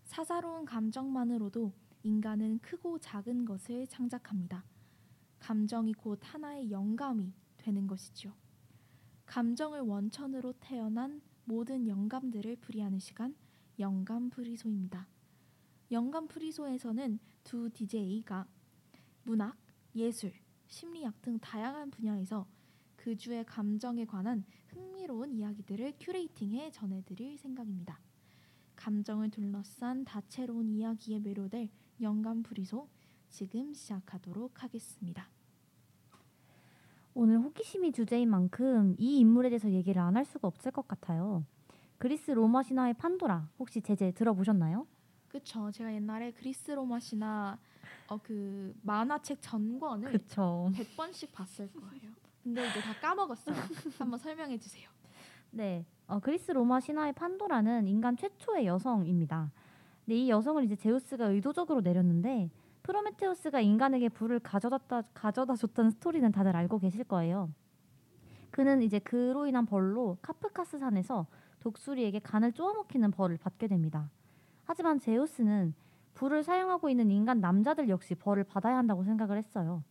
[0.05, 1.73] 사사로운 감정만으로도
[2.03, 4.63] 인간은 크고 작은 것을 창작합니다.
[5.39, 8.33] 감정이 곧 하나의 영감이 되는 것이죠.
[9.25, 13.35] 감정을 원천으로 태어난 모든 영감들을 풀이하는 시간
[13.79, 15.09] 영감 프리소입니다.
[15.91, 18.47] 영감 프리소에서는 두 DJ가
[19.23, 19.57] 문학,
[19.95, 20.31] 예술,
[20.67, 22.47] 심리학 등 다양한 분야에서
[22.95, 27.99] 그 주의 감정에 관한 흥미로운 이야기들을 curating해 전해드릴 생각입니다.
[28.75, 31.69] 감정을 둘러싼 다채로운 이야기에 매료될
[32.01, 32.87] 영감 프리소
[33.29, 35.29] 지금 시작하도록 하겠습니다.
[37.13, 41.43] 오늘 호기심이 주제인 만큼 이 인물에 대해서 얘기를 안 할 수가 없을 것 같아요.
[41.97, 44.87] 그리스 로마 신화의 판도라 혹시 제재 들어보셨나요?
[45.31, 45.71] 그쵸.
[45.71, 47.57] 제가 옛날에 그리스 로마 신화
[48.07, 50.69] 어, 그 만화책 전권을 그쵸.
[50.75, 52.11] 100번씩 봤을 거예요.
[52.43, 53.55] 근데 이제 다 까먹었어요.
[53.97, 54.89] 한번 설명해 주세요.
[55.51, 59.51] 네, 어, 그리스 로마 신화의 판도라는 인간 최초의 여성입니다.
[60.05, 62.49] 근데 이 여성을 이제 제우스가 의도적으로 내렸는데
[62.83, 67.49] 프로메테우스가 인간에게 불을 가져다 가져다 줬다는 스토리는 다들 알고 계실 거예요.
[68.49, 71.27] 그는 이제 그로 인한 벌로 카프카스 산에서
[71.61, 74.09] 독수리에게 간을 쪼아먹히는 벌을 받게 됩니다.
[74.63, 75.73] 하지만 제우스는
[76.13, 79.83] 불을 사용하고 있는 인간 남자들 역시 벌을 받아야 한다고 생각을 했어요.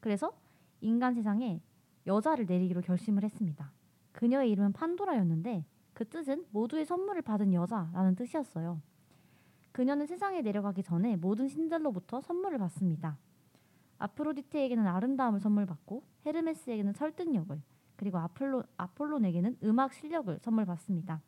[0.00, 0.32] 그래서
[0.80, 1.60] 인간 세상에
[2.06, 3.70] 여자를 내리기로 결심을 했습니다.
[4.12, 8.80] 그녀의 이름은 판도라였는데 그 뜻은 모두의 선물을 받은 여자라는 뜻이었어요.
[9.72, 13.18] 그녀는 세상에 내려가기 전에 모든 신들로부터 선물을 받습니다.
[13.98, 17.60] 아프로디테에게는 아름다움을 선물 받고 헤르메스에게는 설득력을
[17.96, 21.20] 그리고 아폴로, 아폴론에게는 음악 실력을 선물 받습니다.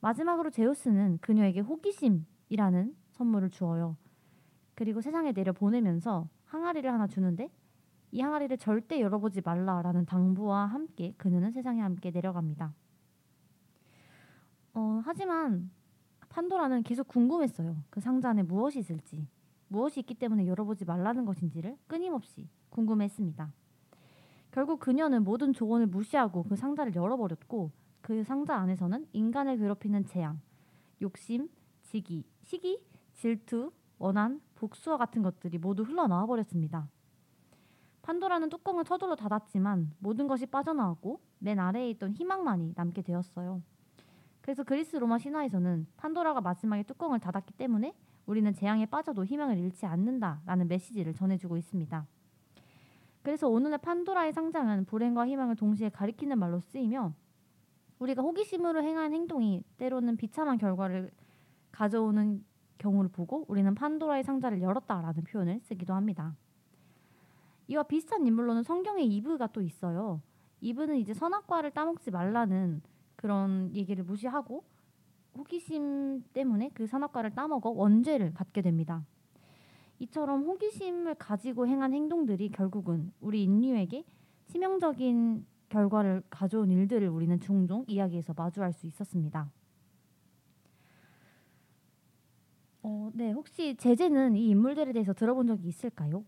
[0.00, 3.96] 마지막으로 제우스는 그녀에게 호기심이라는 선물을 주어요.
[4.74, 7.50] 그리고 세상에 내려 보내면서 항아리를 하나 주는데
[8.12, 12.74] 이 항아리를 절대 열어보지 말라라는 당부와 함께 그녀는 세상에 함께 내려갑니다.
[14.74, 15.70] 어, 하지만
[16.28, 17.76] 판도라는 계속 궁금했어요.
[17.90, 19.28] 그 상자 안에 무엇이 있을지,
[19.68, 23.52] 무엇이 있기 때문에 열어보지 말라는 것인지를 끊임없이 궁금했습니다.
[24.50, 27.70] 결국 그녀는 모든 조언을 무시하고 그 상자를 열어버렸고
[28.00, 30.40] 그 상자 안에서는 인간을 괴롭히는 재앙,
[31.02, 31.48] 욕심,
[31.82, 32.82] 지기, 시기,
[33.14, 36.88] 질투, 원한, 복수와 같은 것들이 모두 흘러나와 버렸습니다.
[38.02, 43.62] 판도라는 뚜껑을 서둘러 닫았지만 모든 것이 빠져나왔고 맨 아래에 있던 희망만이 남게 되었어요.
[44.40, 47.94] 그래서 그리스 로마 신화에서는 판도라가 마지막에 뚜껑을 닫았기 때문에
[48.26, 52.06] 우리는 재앙에 빠져도 희망을 잃지 않는다라는 메시지를 전해주고 있습니다.
[53.22, 57.12] 그래서 오늘의 판도라의 상장은 불행과 희망을 동시에 가리키는 말로 쓰이며
[58.00, 61.10] 우리가 호기심으로 행한 행동이 때로는 비참한 결과를
[61.70, 62.44] 가져오는
[62.78, 66.34] 경우를 보고 우리는 판도라의 상자를 열었다라는 표현을 쓰기도 합니다.
[67.68, 70.20] 이와 비슷한 인물로는 성경에 이브가 또 있어요.
[70.62, 72.82] 이브는 이제 선악과를 따먹지 말라는
[73.16, 74.64] 그런 얘기를 무시하고
[75.36, 79.04] 호기심 때문에 그 선악과를 따먹어 원죄를 받게 됩니다.
[79.98, 84.04] 이처럼 호기심을 가지고 행한 행동들이 결국은 우리 인류에게
[84.46, 85.44] 치명적인
[85.80, 89.50] 결과를 가져온 일들을 우리는 종종 이야기에서 마주할 수 있었습니다.
[92.82, 96.24] 어, 네, 혹시 제재는 이 인물들에 대해서 들어본 적이 있을까요?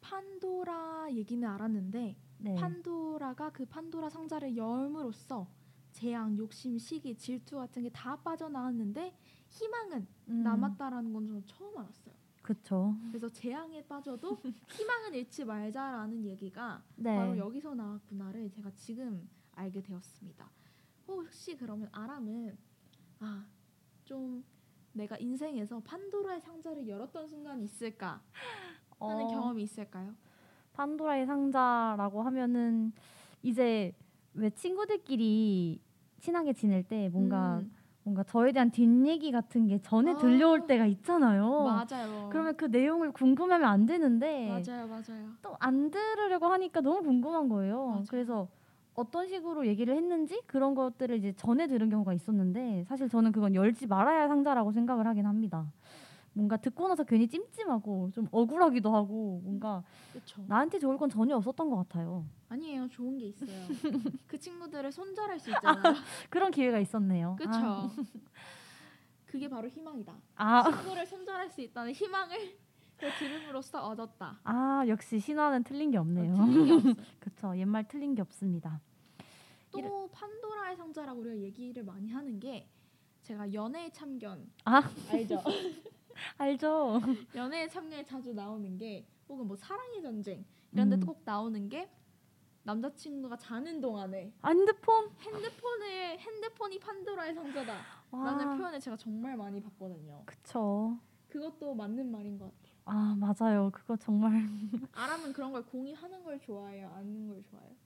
[0.00, 2.54] 판도라 얘기는 알았는데 네.
[2.54, 5.48] 판도라가 그 판도라 상자를 열므로써
[5.92, 9.12] 재앙, 욕심, 시기, 질투 같은 게 다 빠져나왔는데
[9.48, 12.14] 희망은 음, 남았다라는 건 저는 처음 알았어요.
[12.48, 12.94] 그쵸.
[13.10, 14.40] 그래서 재앙에 빠져도
[14.72, 17.14] 희망은 잃지 말자라는 얘기가 네.
[17.14, 20.50] 바로 여기서 나왔구나를 제가 지금 알게 되었습니다.
[21.06, 22.56] 혹시 그러면 아람은
[23.20, 23.58] 아
[24.08, 24.42] 좀
[24.94, 28.22] 내가 인생에서 판도라의 상자를 열었던 순간이 있을까
[28.98, 30.14] 하는 어, 경험이 있을까요?
[30.72, 32.92] 판도라의 상자라고 하면은
[33.42, 33.92] 이제
[34.32, 35.78] 왜 친구들끼리
[36.20, 37.70] 친하게 지낼 때 뭔가 음,
[38.04, 40.16] 뭔가 저에 대한 뒷얘기 같은 게 전에 아.
[40.16, 41.64] 들려올 때가 있잖아요.
[41.64, 42.28] 맞아요.
[42.30, 45.28] 그러면 그 내용을 궁금하면 안 되는데 맞아요, 맞아요.
[45.42, 47.86] 또 안 들으려고 하니까 너무 궁금한 거예요.
[47.88, 48.04] 맞아요.
[48.08, 48.48] 그래서
[48.94, 53.86] 어떤 식으로 얘기를 했는지 그런 것들을 이제 전에 들은 경우가 있었는데 사실 저는 그건 열지
[53.86, 55.66] 말아야 할 상자라고 생각을 하긴 합니다.
[56.38, 59.82] 뭔가 듣고 나서 괜히 찜찜하고 좀 억울하기도 하고 뭔가
[60.12, 60.44] 그렇죠.
[60.46, 62.24] 나한테 좋을 건 전혀 없었던 것 같아요.
[62.48, 63.48] 아니에요, 좋은 게 있어요.
[64.28, 65.82] 그 친구들을 손절할 수 있잖아요.
[66.30, 67.34] 그런 기회가 있었네요.
[67.36, 67.58] 그렇죠.
[67.58, 67.90] 아,
[69.26, 70.14] 그게 바로 희망이다.
[70.36, 72.56] 아, 친구를 손절할 수 있다는 희망을
[72.96, 74.38] 그 들음으로써 얻었다.
[74.44, 76.34] 아, 역시 신화는 틀린 게 없네요.
[76.34, 76.38] 어.
[77.18, 77.56] 그렇죠.
[77.58, 78.80] 옛말 틀린 게 없습니다.
[79.72, 82.68] 또 판도라의 상자라고 우리가 얘기를 많이 하는 게
[83.28, 84.80] 제가 연애의 참견 아.
[85.10, 85.42] 알죠?
[86.38, 86.98] 알죠?
[87.34, 91.06] 연애의 참견에 자주 나오는 게 혹은 뭐 사랑의 전쟁 이런 데도 음.
[91.08, 91.90] 꼭 나오는 게
[92.62, 95.10] 남자친구가 자는 동안에 핸드폰?
[95.20, 100.22] 핸드폰을 핸드폰이 판도라의 상자다 와, 라는 표현을 제가 정말 많이 봤거든요.
[100.24, 100.98] 그쵸.
[101.28, 102.78] 그것도 맞는 말인 것 같아요.
[102.86, 103.70] 아, 맞아요.
[103.70, 104.32] 그거 정말
[104.92, 106.88] 아람은 그런 걸 공유하는 걸 좋아해요?
[106.94, 107.76] 아는 걸 좋아해요?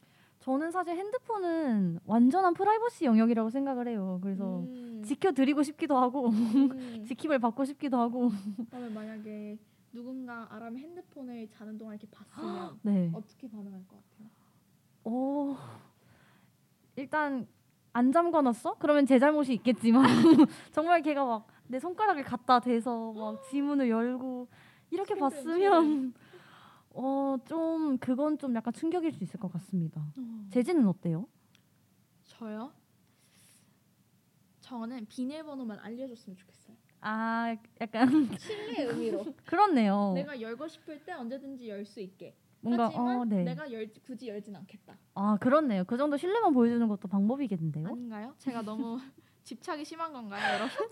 [0.43, 4.18] 저는 사실 핸드폰은 완전한 프라이버시 영역이라고 생각을 해요.
[4.22, 5.03] 그래서 음.
[5.05, 7.05] 지켜드리고 싶기도 하고 음.
[7.07, 8.30] 지킴을 받고 싶기도 하고.
[8.70, 9.57] 그러면 만약에
[9.93, 13.11] 누군가 아람의 핸드폰을 자는 동안 이렇게 봤으면 네.
[13.14, 14.28] 어떻게 반응할 것 같아요?
[15.05, 15.57] 오
[16.97, 17.47] 일단
[17.93, 18.76] 안 잠궈놨어?
[18.78, 20.05] 그러면 제 잘못이 있겠지만
[20.72, 24.47] 정말 걔가 막 내 손가락을 갖다 대서 막 지문을 열고
[24.90, 26.12] 이렇게 봤으면
[26.95, 30.12] 어 좀 그건 좀 약간 충격일 수 있을 것 같습니다.
[30.51, 31.26] 재진은 어때요?
[32.24, 32.72] 저요?
[34.61, 36.76] 저는 비밀번호만 알려줬으면 좋겠어요.
[37.01, 38.07] 아 약간
[38.38, 39.24] 신뢰의 의미로.
[39.45, 40.12] 그렇네요.
[40.14, 42.36] 내가 열고 싶을 때 언제든지 열 수 있게.
[42.61, 43.43] 뭔가 하지만 어, 네.
[43.43, 44.97] 내가 열, 굳이 열진 않겠다.
[45.14, 45.84] 아 그렇네요.
[45.84, 47.88] 그 정도 신뢰만 보여주는 것도 방법이겠는데요.
[47.88, 48.34] 아닌가요?
[48.38, 48.99] 제가 너무
[49.43, 50.88] 집착이 심한 건가요, 여러분?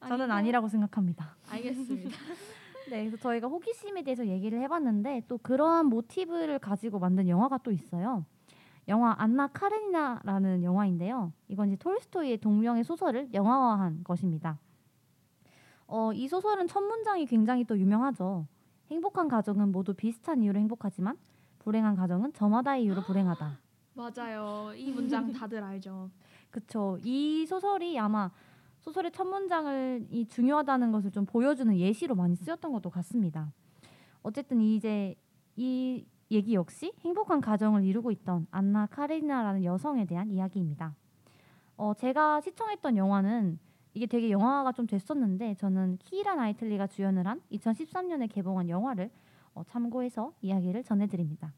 [0.00, 0.38] 저는 아닌가요?
[0.38, 1.36] 아니라고 생각합니다.
[1.48, 2.10] 알겠습니다.
[2.92, 8.26] 네, 그래서 저희가 호기심에 대해서 얘기를 해봤는데 또 그러한 모티브를 가지고 만든 영화가 또 있어요.
[8.86, 11.32] 영화 안나 카레니나라는 영화인데요.
[11.48, 14.58] 이건 이제 톨스토이의 동명의 소설을 영화화한 것입니다.
[15.86, 18.46] 어, 이 소설은 첫 문장이 굉장히 또 유명하죠.
[18.90, 21.16] 행복한 가정은 모두 비슷한 이유로 행복하지만
[21.60, 23.58] 불행한 가정은 저마다의 이유로 불행하다.
[23.94, 24.74] 맞아요.
[24.76, 26.10] 이 문장 다들 알죠.
[26.50, 26.98] 그쵸.
[27.02, 28.30] 이 소설이 아마
[28.82, 33.52] 소설의 첫 문장을 이 중요하다는 것을 좀 보여주는 예시로 많이 쓰였던 것도 같습니다.
[34.22, 35.14] 어쨌든 이제
[35.56, 40.94] 이 얘기 역시 행복한 가정을 이루고 있던 안나 카레니나라는 여성에 대한 이야기입니다.
[41.76, 43.58] 어, 제가 시청했던 영화는
[43.94, 49.10] 이게 되게 영화가 좀 됐었는데 저는 키이라 나이틀리가 주연을 한 2013년에 개봉한 영화를
[49.54, 51.52] 어, 참고해서 이야기를 전해드립니다.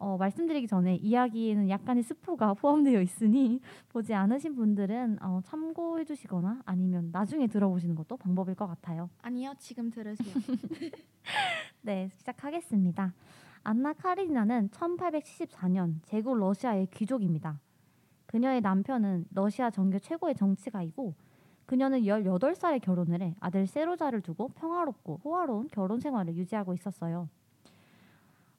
[0.00, 7.10] 어, 말씀드리기 전에 이야기에는 약간의 스포가 포함되어 있으니 보지 않으신 분들은 어, 참고해 주시거나 아니면
[7.12, 9.10] 나중에 들어보시는 것도 방법일 것 같아요.
[9.20, 10.34] 아니요, 지금 들으세요.
[11.82, 13.12] 네, 시작하겠습니다.
[13.62, 17.60] 안나 카리나는 1874년 제국 러시아의 귀족입니다.
[18.24, 21.14] 그녀의 남편은 러시아 정교 최고의 정치가이고
[21.66, 27.28] 그녀는 18살에 결혼을 해 아들 세로자를 두고 평화롭고 호화로운 결혼 생활을 유지하고 있었어요.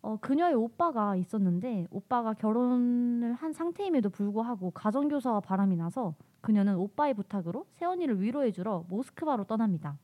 [0.02, 7.68] 어, 그녀의 오빠가 있었는데 오빠가 결혼을 한 상태임에도 불구하고 가정교사와 바람이 나서 그녀는 오빠의 부탁으로
[7.74, 9.98] 새언니를 위로해주러 모스크바로 떠납니다.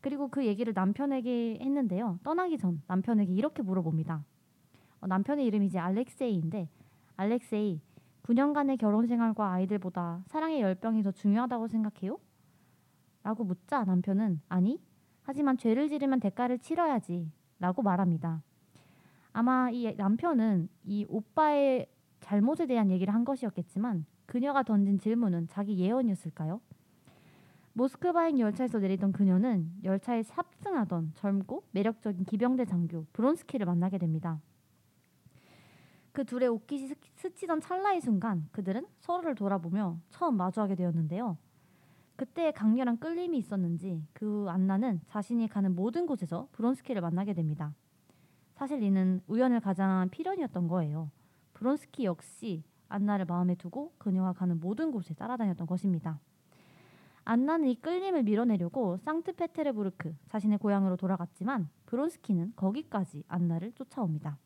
[0.00, 2.18] 그리고 그 얘기를 남편에게 했는데요.
[2.24, 4.24] 떠나기 전 남편에게 이렇게 물어봅니다.
[5.00, 6.68] 어, 남편의 이름이 이제 알렉세이인데
[7.16, 7.80] 알렉세이
[8.24, 12.18] 9년간의 결혼 생활과 아이들보다 사랑의 열병이 더 중요하다고 생각해요?
[13.22, 14.80] 라고 묻자 남편은 아니
[15.22, 17.30] 하지만 죄를 지르면 대가를 치러야지
[17.60, 18.42] 라고 말합니다.
[19.32, 21.86] 아마 이 남편은 이 오빠의
[22.20, 26.60] 잘못에 대한 얘기를 한 것이었겠지만 그녀가 던진 질문은 자기 예언이었을까요?
[27.74, 34.40] 모스크바행 열차에서 내리던 그녀는 열차에 탑승하던 젊고 매력적인 기병대 장교 브론스키를 만나게 됩니다.
[36.10, 41.38] 그 둘의 옷깃이 스- 스치던 찰나의 순간 그들은 서로를 돌아보며 처음 마주하게 되었는데요.
[42.16, 47.72] 그때 강렬한 끌림이 있었는지 그 안나는 자신이 가는 모든 곳에서 브론스키를 만나게 됩니다.
[48.58, 51.12] 사실 이는 우연을 가장한 필연이었던 거예요.
[51.54, 56.18] 브론스키 역시 안나를 마음에 두고 그녀가 가는 모든 곳에 따라다녔던 것입니다.
[57.24, 64.38] 안나는 이 끌림을 밀어내려고 상트페테르부르크 자신의 고향으로 돌아갔지만 브론스키는 거기까지 안나를 쫓아옵니다.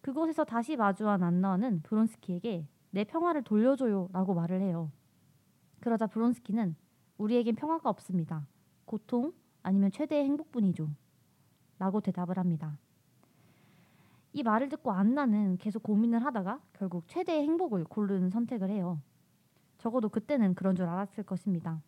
[0.00, 4.90] 그곳에서 다시 마주한 안나는 브론스키에게 내 평화를 돌려줘요라고 말을 해요.
[5.80, 6.74] 그러자 브론스키는
[7.18, 8.46] 우리에겐 평화가 없습니다.
[8.86, 10.88] 고통 아니면 최대의 행복뿐이죠.
[11.80, 12.78] 라고 대답을 합니다.
[14.34, 19.00] 이 말을 듣고 안나는 계속 고민을 하다가 결국 최대의 행복을 고르는 선택을 해요.
[19.78, 21.82] 적어도 그때는 그런 줄 알았을 것입니다.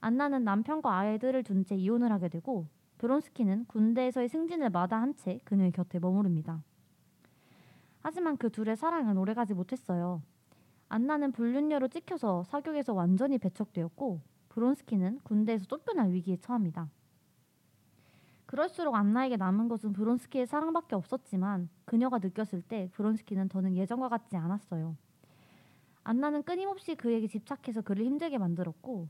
[0.00, 2.66] 안나는 남편과 아이들을 둔 채 이혼을 하게 되고
[2.98, 6.64] 브론스키는 군대에서의 승진을 마다한 채 그녀의 곁에 머무릅니다.
[8.02, 10.22] 하지만 그 둘의 사랑은 오래가지 못했어요.
[10.88, 16.90] 안나는 불륜녀로 찍혀서 사격에서 완전히 배척되었고 브론스키는 군대에서 쫓겨날 위기에 처합니다.
[18.54, 24.96] 그럴수록 안나에게 남은 것은 브론스키의 사랑밖에 없었지만 그녀가 느꼈을 때 브론스키는 더는 예전과 같지 않았어요.
[26.04, 29.08] 안나는 끊임없이 그에게 집착해서 그를 힘들게 만들었고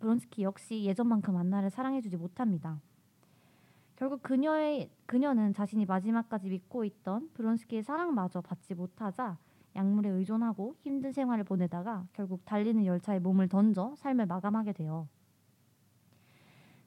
[0.00, 2.80] 브론스키 역시 예전만큼 안나를 사랑해주지 못합니다.
[3.94, 9.38] 결국 그녀의 그녀는 자신이 마지막까지 믿고 있던 브론스키의 사랑마저 받지 못하자
[9.76, 15.06] 약물에 의존하고 힘든 생활을 보내다가 결국 달리는 열차에 몸을 던져 삶을 마감하게 돼요.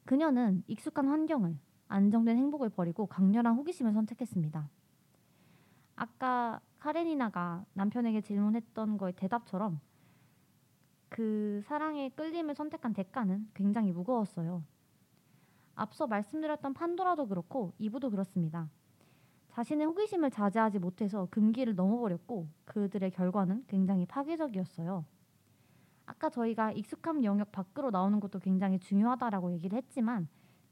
[0.03, 1.57] 그녀는 익숙한 환경을
[1.87, 4.69] 안정된 행복을 버리고 강렬한 호기심을 선택했습니다.
[5.95, 9.79] 아까 카레니나가 남편에게 질문했던 거의 대답처럼
[11.09, 14.63] 그 사랑의 끌림을 선택한 대가는 굉장히 무거웠어요.
[15.75, 18.69] 앞서 말씀드렸던 판도라도 그렇고 이브도 그렇습니다.
[19.49, 25.05] 자신의 호기심을 자제하지 못해서 금기를 넘어버렸고 그들의 결과는 굉장히 파괴적이었어요.
[26.05, 30.27] 아까 저희가 익숙한 영역 밖으로 나오는 것도 굉장히 중요하다라고 얘기를 했지만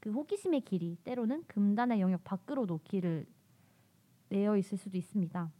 [0.06, 3.26] 그 호기심의 길이 때로는 금단의 영역 밖으로도 길을
[4.28, 5.50] 내어 있을 수도 있습니다.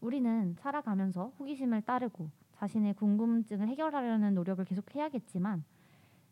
[0.00, 5.64] 우리는 살아가면서 호기심을 따르고 자신의 궁금증을 해결하려는 노력을 계속 해야겠지만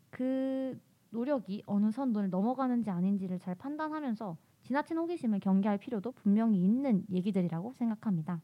[0.09, 7.73] 그 노력이 어느 선을 넘어가는지 아닌지를 잘 판단하면서 지나친 호기심을 경계할 필요도 분명히 있는 얘기들이라고
[7.73, 8.41] 생각합니다.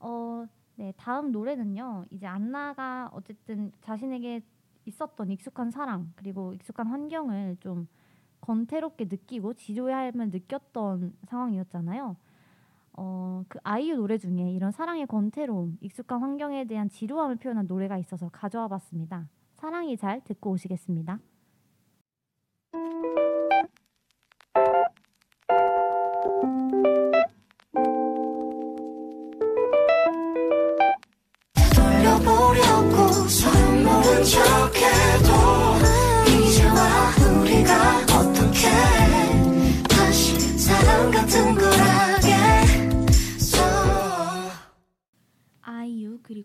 [0.00, 2.06] 어, 네, 다음 노래는요.
[2.10, 4.42] 이제 안나가 어쨌든 자신에게
[4.84, 7.88] 있었던 익숙한 사랑 그리고 익숙한 환경을 좀
[8.40, 12.16] 건태롭게 느끼고 지루함을 느꼈던 상황이었잖아요.
[12.94, 18.28] 어, 그 아이유 노래 중에 이런 사랑의 권태로움, 익숙한 환경에 대한 지루함을 표현한 노래가 있어서
[18.30, 19.28] 가져와 봤습니다.
[19.54, 21.20] 사랑이 잘 듣고 오시겠습니다.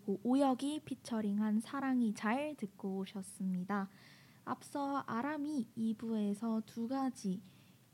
[0.05, 3.89] 그리고 오혁이 피처링한 사랑이 잘 듣고 오셨습니다.
[4.43, 7.41] 앞서 아람이 2부에서 두 가지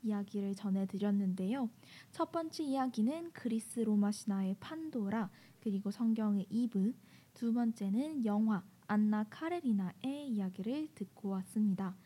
[0.02, 1.70] 이야기를 전해드렸는데요.
[2.10, 6.94] 첫 번째 이야기는 그리스 로마 신화의 판도라 그리고 성경의 이브
[7.32, 11.96] 두 번째는 영화 안나 카레리나의 이야기를 듣고 왔습니다.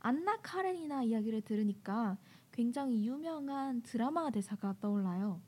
[0.00, 2.18] 안나 카레리나 이야기를 들으니까
[2.52, 5.40] 굉장히 유명한 드라마 대사가 떠올라요.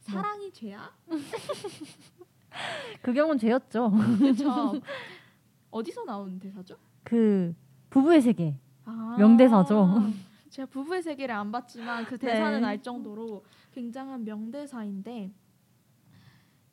[0.00, 0.94] 사랑이 죄야?
[3.02, 3.90] 그 경우는 죄였죠.
[4.18, 4.80] 그렇죠.
[5.70, 6.76] 어디서 나온 대사죠?
[7.04, 7.54] 그
[7.90, 8.56] 부부의 세계.
[8.84, 10.12] 아, 명대사죠.
[10.50, 12.66] 제가 부부의 세계를 안 봤지만 그 대사는 네.
[12.66, 15.32] 알 정도로 굉장한 명대사인데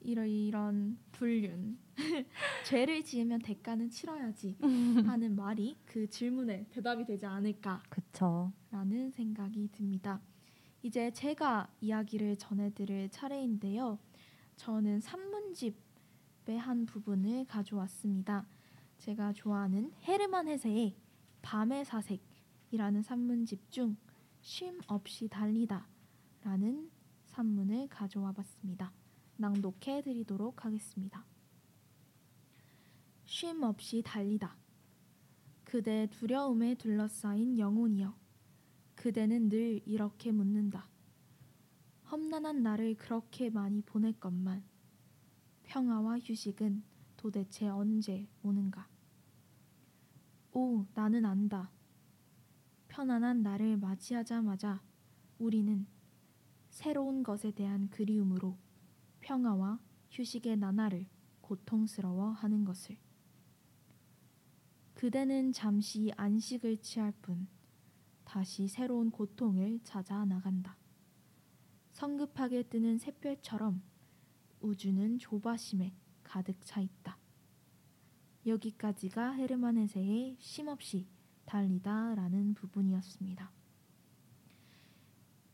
[0.01, 1.77] 이런 이런 불륜
[2.65, 4.57] 죄를 지으면 대가는 치러야지
[5.05, 8.51] 하는 말이 그 질문에 대답이 되지 않을까라는 그쵸.
[9.11, 10.21] 생각이 듭니다.
[10.81, 13.99] 이제 제가 이야기를 전해드릴 차례인데요.
[14.57, 18.45] 저는 산문집의 한 부분을 가져왔습니다.
[18.97, 20.95] 제가 좋아하는 헤르만 헤세의
[21.41, 23.97] 밤의 사색이라는 산문집 중
[24.47, 26.89] 쉼 없이 달리다라는
[27.25, 28.93] 산문을 가져와 봤습니다.
[29.35, 31.25] 낭독해 드리도록 하겠습니다.
[33.25, 34.55] 쉼 없이 달리다.
[35.65, 38.15] 그대 두려움에 둘러싸인 영혼이여.
[38.95, 40.87] 그대는 늘 이렇게 묻는다.
[42.09, 44.63] 험난한 날을 그렇게 많이 보냈건만
[45.63, 46.81] 평화와 휴식은
[47.17, 48.87] 도대체 언제 오는가?
[50.53, 51.69] 오, 나는 안다.
[52.87, 54.81] 편안한 날을 맞이하자마자
[55.37, 55.85] 우리는
[56.69, 58.57] 새로운 것에 대한 그리움으로
[59.19, 59.77] 평화와
[60.09, 61.07] 휴식의 나날을
[61.41, 62.97] 고통스러워 하는 것을.
[64.93, 67.49] 그대는 잠시 안식을 취할 뿐
[68.23, 70.76] 다시 새로운 고통을 찾아 나간다.
[71.97, 73.81] 성급하게 뜨는 샛별처럼
[74.59, 77.17] 우주는 조바심에 가득 차 있다.
[78.45, 81.07] 여기까지가 헤르만 헤세의 쉼없이
[81.45, 83.51] 달리다라는 부분이었습니다.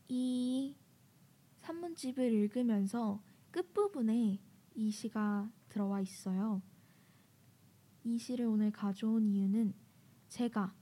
[0.08, 0.76] 이
[1.56, 4.38] 산문집을 읽으면서 끝부분에
[4.74, 6.60] 이 시가 들어와 있어요.
[8.02, 9.72] 이 시를 오늘 가져온 이유는
[10.28, 10.74] 제가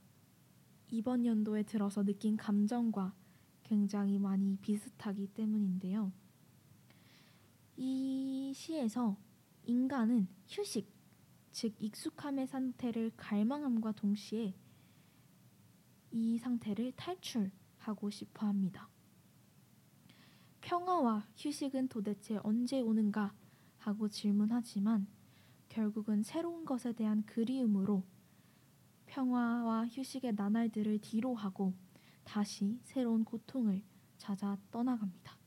[0.89, 3.22] 이번 연도에 들어서 느낀 감정과
[3.63, 6.11] 굉장히 많이 비슷하기 때문인데요.
[7.75, 9.17] 이 시에서
[9.63, 10.91] 인간은 휴식,
[11.51, 14.53] 즉 익숙함의 상태를 갈망함과 동시에
[16.11, 18.89] 이 상태를 탈출하고 싶어 합니다.
[20.61, 23.33] 평화와 휴식은 도대체 언제 오는가
[23.77, 25.07] 하고 질문하지만
[25.69, 28.03] 결국은 새로운 것에 대한 그리움으로
[29.07, 31.73] 평화와 휴식의 나날들을 뒤로하고
[32.23, 33.83] 다시 새로운 고통을
[34.17, 35.37] 찾아 떠나갑니다.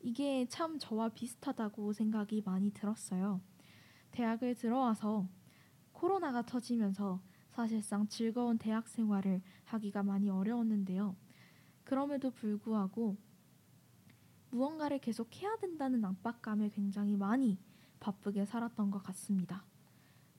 [0.00, 3.40] 이게 참 저와 비슷하다고 생각이 많이 들었어요.
[4.10, 5.28] 대학을 들어와서
[5.92, 7.20] 코로나가 터지면서
[7.50, 11.16] 사실상 즐거운 대학 생활을 하기가 많이 어려웠는데요.
[11.84, 13.16] 그럼에도 불구하고
[14.50, 17.58] 무언가를 계속 해야 된다는 압박감에 굉장히 많이
[18.00, 19.64] 바쁘게 살았던 것 같습니다.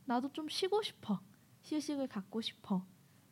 [0.06, 1.20] 나도 좀 쉬고 싶어.
[1.64, 2.86] 휴식을 갖고 싶어.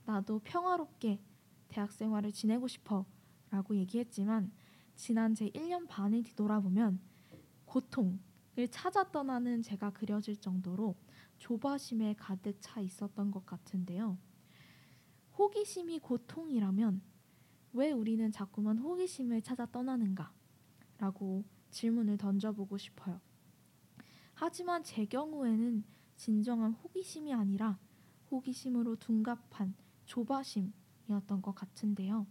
[0.05, 1.19] 나도 평화롭게
[1.67, 3.05] 대학 생활을 지내고 싶어.
[3.49, 4.51] 라고 얘기했지만
[4.95, 6.99] 지난 제 1년 반을 뒤돌아보면
[7.65, 10.95] 고통을 찾아 떠나는 제가 그려질 정도로
[11.37, 14.17] 조바심에 가득 차 있었던 것 같은데요.
[15.37, 17.01] 호기심이 고통이라면
[17.73, 20.33] 왜 우리는 자꾸만 호기심을 찾아 떠나는가?
[20.97, 23.21] 라고 질문을 던져보고 싶어요.
[24.33, 25.83] 하지만 제 경우에는
[26.15, 27.77] 진정한 호기심이 아니라
[28.31, 30.73] 호기심으로 둔갑한 조바심
[31.09, 32.27] 이었던 것 같은데요.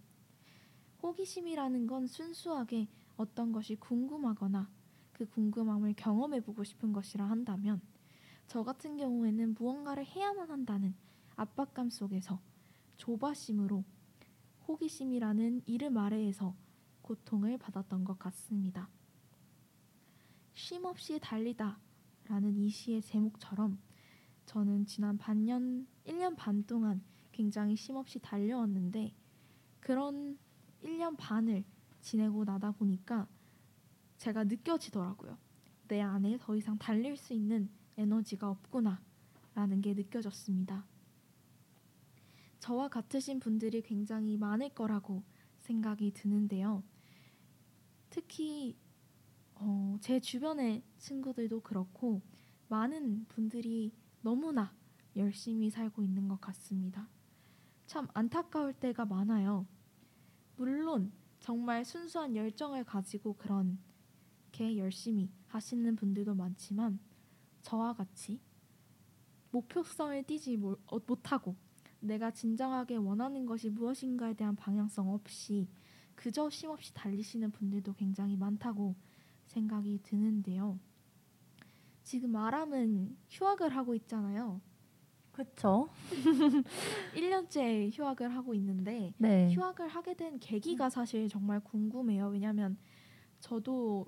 [1.03, 4.71] 호기심이라는 건 순수하게 어떤 것이 궁금하거나
[5.13, 7.81] 그 궁금함을 경험해보고 싶은 것이라 한다면
[8.47, 10.95] 저 같은 경우에는 무언가를 해야만 한다는
[11.37, 12.41] 압박감 속에서
[12.97, 13.85] 조바심으로
[14.69, 16.55] 호기심이라는 이름 아래에서
[17.03, 18.89] 고통을 받았던 것 같습니다.
[20.55, 21.79] 쉼없이 달리다
[22.25, 23.79] 라는 이 시의 제목처럼
[24.47, 27.03] 저는 지난 반년, 1년 반 동안
[27.37, 29.15] 굉장히 쉼없이 달려왔는데
[29.81, 30.39] 그런
[30.83, 31.65] 1년 반을
[32.01, 33.29] 지내고 나다 보니까
[34.17, 35.37] 제가 느껴지더라고요.
[35.87, 37.69] 내 안에 더 이상 달릴 수 있는
[37.99, 39.03] 에너지가 없구나
[39.55, 40.87] 라는 게 느껴졌습니다.
[42.59, 45.23] 저와 같으신 분들이 굉장히 많을 거라고
[45.59, 46.83] 생각이 드는데요.
[48.09, 48.79] 특히
[49.57, 52.23] 어, 제 주변의 친구들도 그렇고
[52.69, 54.75] 많은 분들이 너무나
[55.15, 57.09] 열심히 살고 있는 것 같습니다.
[57.87, 59.67] 참 안타까울 때가 많아요.
[60.57, 63.79] 물론 정말 순수한 열정을 가지고 그런
[64.51, 66.99] 게 열심히 하시는 분들도 많지만
[67.63, 68.41] 저와 같이
[69.51, 71.57] 목표성을 띠지 어, 못하고
[72.01, 75.69] 내가 진정하게 원하는 것이 무엇인가에 대한 방향성 없이
[76.15, 78.95] 그저 쉼없이 달리시는 분들도 굉장히 많다고
[79.47, 80.79] 생각이 드는데요.
[82.03, 84.61] 지금 아람은 휴학을 하고 있잖아요.
[85.37, 85.89] 그렇죠.
[87.15, 89.51] 1년째 휴학을 하고 있는데 네.
[89.53, 92.29] 휴학을 하게 된 계기가 사실 정말 궁금해요.
[92.29, 92.79] 왜냐하면
[93.41, 94.07] 저도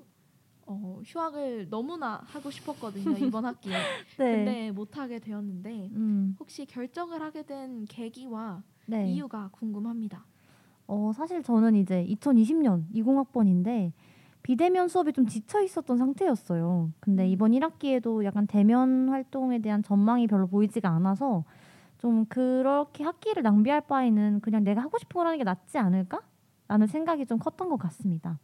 [0.67, 3.75] 어, 휴학을 너무나 하고 싶었거든요 이번 학기에.
[4.17, 4.37] 네.
[4.37, 9.13] 근데 못 하게 되었는데 음, 혹시 결정을 하게 된 계기와 네.
[9.13, 10.25] 이유가 궁금합니다.
[10.87, 13.93] 어, 사실 저는 이제 2020년 20학번인데
[14.49, 16.91] 비대면 수업이 좀 지쳐 있었던 상태였어요.
[17.01, 17.29] 근데 음.
[17.29, 21.45] 이번 1학기에도 약간 대면 활동에 대한 전망이 별로 보이지가 않아서
[21.99, 26.21] 좀 그렇게 학기를 낭비할 바에는 그냥 내가 하고 싶은 걸 하는 게 낫지 않을까?
[26.67, 28.39] 라는 생각이 좀 컸던 것 같습니다.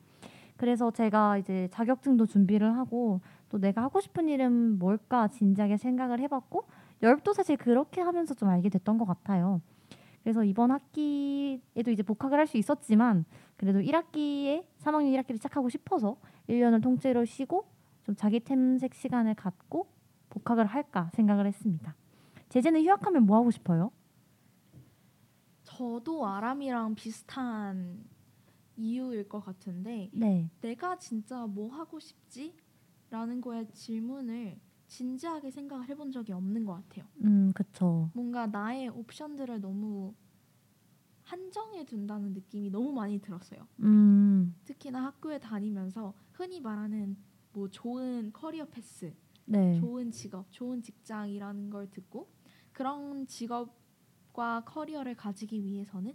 [0.59, 6.64] 그래서 제가 이제 자격증도 준비를 하고 또 내가 하고 싶은 일은 뭘까 진지하게 생각을 해봤고
[7.02, 9.62] 열도 사실 그렇게 하면서 좀 알게 됐던 것 같아요.
[10.25, 13.25] 그래서 이번 학기에도 이제 복학을 할 수 있었지만
[13.57, 16.16] 그래도 1학기에 3학년 1학기를 시작하고 싶어서
[16.49, 17.66] 1년을 통째로 쉬고
[18.05, 19.87] 좀 자기 탐색 시간을 갖고
[20.31, 21.95] 복학을 할까 생각을 했습니다.
[22.49, 23.93] 제재는 휴학하면 뭐 하고 싶어요?
[25.62, 28.05] 저도 아람이랑 비슷한
[28.77, 30.51] 이유일 것 같은데 네.
[30.61, 32.55] 내가 진짜 뭐 하고 싶지?
[33.11, 37.07] 라는 거에 질문을 진지하게 생각을 해본 적이 없는 것 같아요.
[37.22, 38.11] 음, 그쵸.
[38.14, 40.14] 뭔가 나의 옵션들을 너무
[41.22, 43.66] 한정해 둔다는 느낌이 너무 많이 들었어요.
[43.80, 47.16] 음, 특히나 학교에 다니면서 흔히 말하는
[47.53, 49.14] 뭐 좋은 career path,
[49.47, 49.78] 네.
[49.78, 52.30] 좋은 직업, 좋은 직장이라는 걸 듣고
[52.72, 56.14] 그런 직업과 커리어를 가지기 위해서는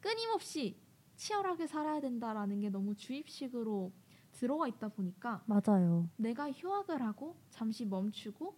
[0.00, 0.80] 끊임없이
[1.16, 3.92] 치열하게 살아야 된다라는 게 너무 주입식으로
[4.38, 6.08] 들어와 있다 보니까 맞아요.
[6.16, 8.56] 내가 휴학을 하고 잠시 멈추고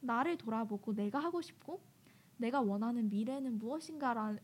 [0.00, 1.82] 나를 돌아보고 내가 하고 싶고
[2.38, 4.38] 내가 원하는 미래는 무엇인가라는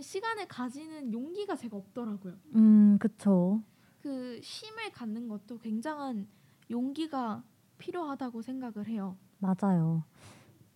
[0.00, 2.34] 시간을 가지는 용기가 제가 없더라고요.
[2.54, 3.62] 음, 그쵸.
[4.00, 6.26] 그 쉼을 갖는 것도 굉장한
[6.70, 7.44] 용기가
[7.76, 9.18] 필요하다고 생각을 해요.
[9.38, 10.04] 맞아요.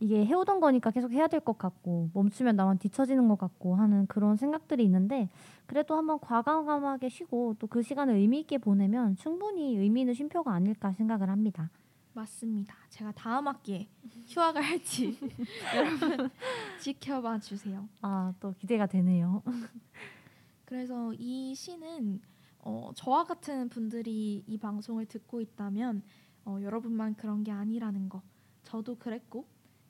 [0.01, 4.37] 이게 해오던 거니까 계속 해야 될 것 같고 멈추면 나만 뒤처지는 것 같고 하는 그런
[4.37, 5.29] 생각들이 있는데
[5.67, 10.93] 그래도 한번 과감하게 쉬고 또 그 시간을 의미 있게 보내면 충분히 의미 있는 쉼표가 아닐까
[10.93, 11.71] 생각을 합니다.
[12.15, 12.75] 맞습니다.
[12.91, 13.89] 제가 다음 학기에
[14.27, 15.19] 휴학을 할지
[15.77, 16.31] 여러분
[16.81, 17.89] 지켜봐 주세요.
[18.01, 19.43] 아, 또 기대가 되네요.
[20.65, 22.21] 그래서 이 시는
[22.61, 26.03] 어, 저와 같은 분들이 이 방송을 듣고 있다면
[26.45, 28.23] 어, 여러분만 그런 게 아니라는 거
[28.65, 29.47] 저도 그랬고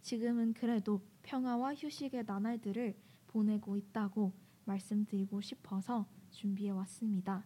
[0.08, 2.96] 지금은 그래도 평화와 휴식의 나날들을
[3.26, 4.32] 보내고 있다고
[4.64, 7.44] 말씀드리고 싶어서 준비해 왔습니다.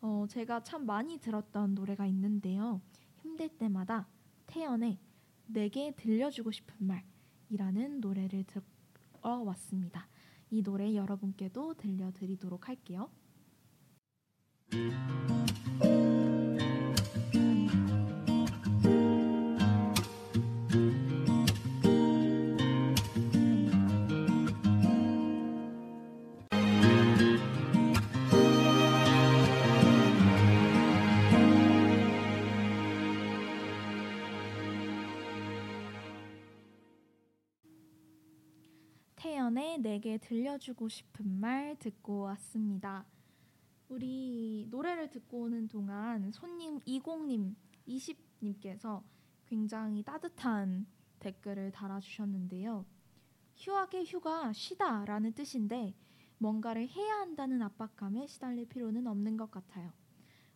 [0.00, 2.80] 어, 제가 참 많이 들었던 노래가 있는데요.
[3.20, 4.08] 힘들 때마다
[4.46, 4.98] 태연의
[5.46, 6.74] 내게 들려주고 싶은
[7.50, 8.46] 말이라는 노래를
[9.20, 10.08] 들어왔습니다.
[10.48, 13.10] 이 노래 여러분께도 들려드리도록 할게요.
[39.54, 43.06] 태연의 내게 들려주고 싶은 말 듣고 왔습니다.
[43.88, 47.54] 우리 노래를 듣고 오는 동안 손님 20님,
[47.86, 49.04] 20님께서
[49.46, 50.86] 굉장히 따뜻한
[51.20, 52.84] 댓글을 달아주셨는데요.
[53.56, 55.94] 휴학의 휴가 쉬다 라는 뜻인데
[56.38, 59.92] 뭔가를 해야 한다는 압박감에 시달릴 필요는 없는 것 같아요.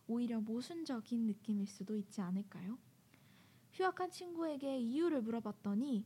[0.07, 2.77] 오히려 모순적인 느낌일 수도 있지 않을까요?
[3.71, 6.05] 휴학한 친구에게 이유를 물어봤더니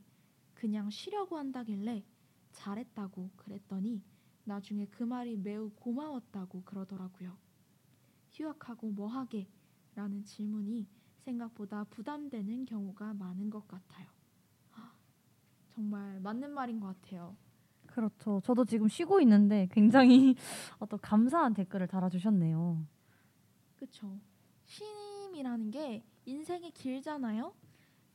[0.53, 2.03] 그냥 쉬려고 한다길래
[2.53, 4.01] 잘했다고 그랬더니
[4.45, 7.37] 나중에 그 말이 매우 고마웠다고 그러더라고요.
[8.31, 9.47] 휴학하고 뭐 하게?
[9.95, 10.87] 라는 질문이
[11.17, 14.07] 생각보다 부담되는 경우가 많은 것 같아요.
[15.69, 17.35] 정말 맞는 말인 것 같아요.
[17.85, 18.41] 그렇죠.
[18.43, 20.35] 저도 지금 쉬고 있는데 굉장히
[20.79, 22.85] 어떤 감사한 댓글을 달아주셨네요.
[23.75, 24.19] 그쵸.
[24.65, 27.53] 쉼이라는 게 인생이 길잖아요.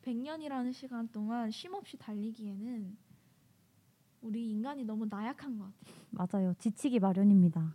[0.03, 2.97] 100년이라는 시간 동안 쉼 없이 달리기에는
[4.21, 5.95] 우리 인간이 너무 나약한 것 같아요.
[6.11, 6.55] 맞아요.
[6.59, 7.75] 지치기 마련입니다.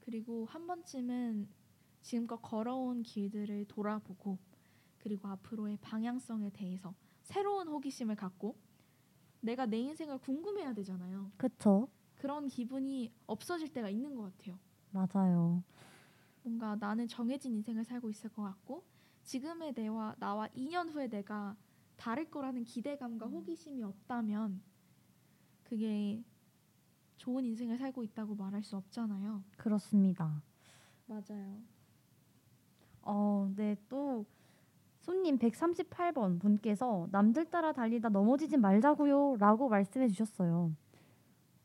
[0.00, 1.48] 그리고 한 번쯤은
[2.00, 4.38] 지금껏 걸어온 길들을 돌아보고
[4.98, 8.56] 그리고 앞으로의 방향성에 대해서 새로운 호기심을 갖고
[9.40, 11.30] 내가 내 인생을 궁금해야 되잖아요.
[11.36, 11.88] 그쵸?
[12.16, 14.58] 그런 기분이 없어질 때가 있는 것 같아요.
[14.90, 15.62] 맞아요.
[16.42, 18.84] 뭔가 나는 정해진 인생을 살고 있을 것 같고
[19.24, 21.56] 지금의 내와 나와 2년 후에 내가
[21.96, 24.60] 다를 거라는 기대감과 호기심이 없다면
[25.72, 26.22] 그게
[27.16, 29.42] 좋은 인생을 살고 있다고 말할 수 없잖아요.
[29.56, 30.42] 그렇습니다.
[31.06, 31.62] 맞아요.
[33.00, 34.26] 어, 네, 또
[35.00, 40.76] 손님 138번 분께서 남들 따라 달리다 넘어지지 말자고요 라고 말씀해 주셨어요.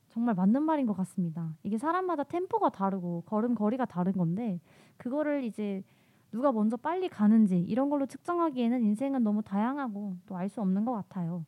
[0.08, 1.54] 정말 맞는 말인 것 같습니다.
[1.64, 4.62] 이게 사람마다 템포가 다르고 걸음거리가 다른 건데
[4.96, 5.84] 그거를 이제
[6.32, 10.94] 누가 먼저 빨리 가는지 이런 걸로 측정하기에는 인생은 너무 다양하고 또 알 수 없는 것
[10.94, 11.44] 같아요.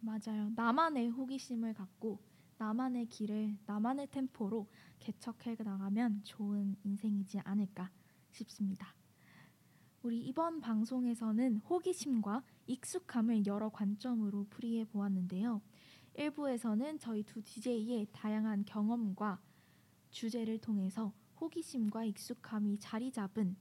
[0.00, 0.50] 맞아요.
[0.54, 2.20] 나만의 호기심을 갖고
[2.58, 4.68] 나만의 길을 나만의 템포로
[4.98, 7.90] 개척해 나가면 좋은 인생이지 않을까
[8.30, 8.94] 싶습니다.
[10.02, 15.60] 우리 이번 방송에서는 호기심과 익숙함을 여러 관점으로 풀이해 보았는데요.
[16.16, 19.40] 1부에서는 저희 두 DJ의 다양한 경험과
[20.10, 23.56] 주제를 통해서 호기심과 익숙함이 자리 잡은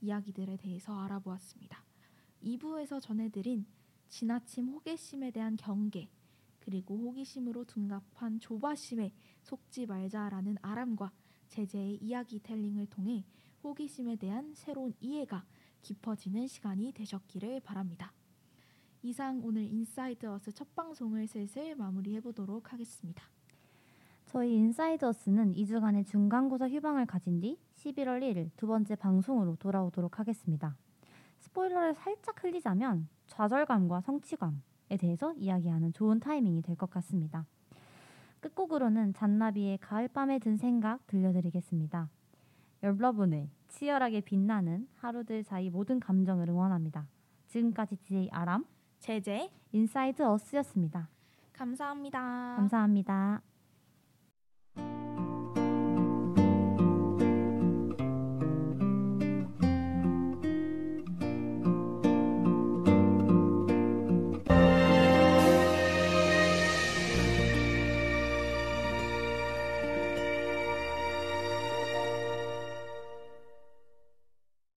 [0.00, 1.84] 이야기들에 대해서 알아보았습니다.
[2.42, 3.66] 2부에서 전해드린
[4.10, 6.10] 지나친 호기심에 대한 경계
[6.58, 11.10] 그리고 호기심으로 둔갑한 조바심에 속지 말자라는 아람과
[11.48, 13.24] 제재의 이야기텔링을 통해
[13.64, 15.44] 호기심에 대한 새로운 이해가
[15.82, 18.12] 깊어지는 시간이 되셨기를 바랍니다.
[19.02, 23.24] 이상 오늘 Inside Us 첫 방송을 슬슬 마무리해 보도록 하겠습니다.
[24.26, 30.76] 저희 Inside Us는 2주간의 중간고사 휴방을 가진 뒤 11월 1일 두 번째 방송으로 돌아오도록 하겠습니다.
[31.50, 37.44] 스포일러를 살짝 흘리자면 좌절감과 성취감에 대해서 이야기하는 좋은 타이밍이 될 것 같습니다.
[38.40, 42.08] 끝곡으로는 잔나비의 가을밤에 든 생각 들려드리겠습니다.
[42.82, 47.06] 여러분의 치열하게 빛나는 하루들 사이 모든 감정을 응원합니다.
[47.48, 48.64] 지금까지 DJ 아람
[49.00, 51.08] 제제 Inside Us였습니다.
[51.52, 52.54] 감사합니다.
[52.56, 53.42] 감사합니다.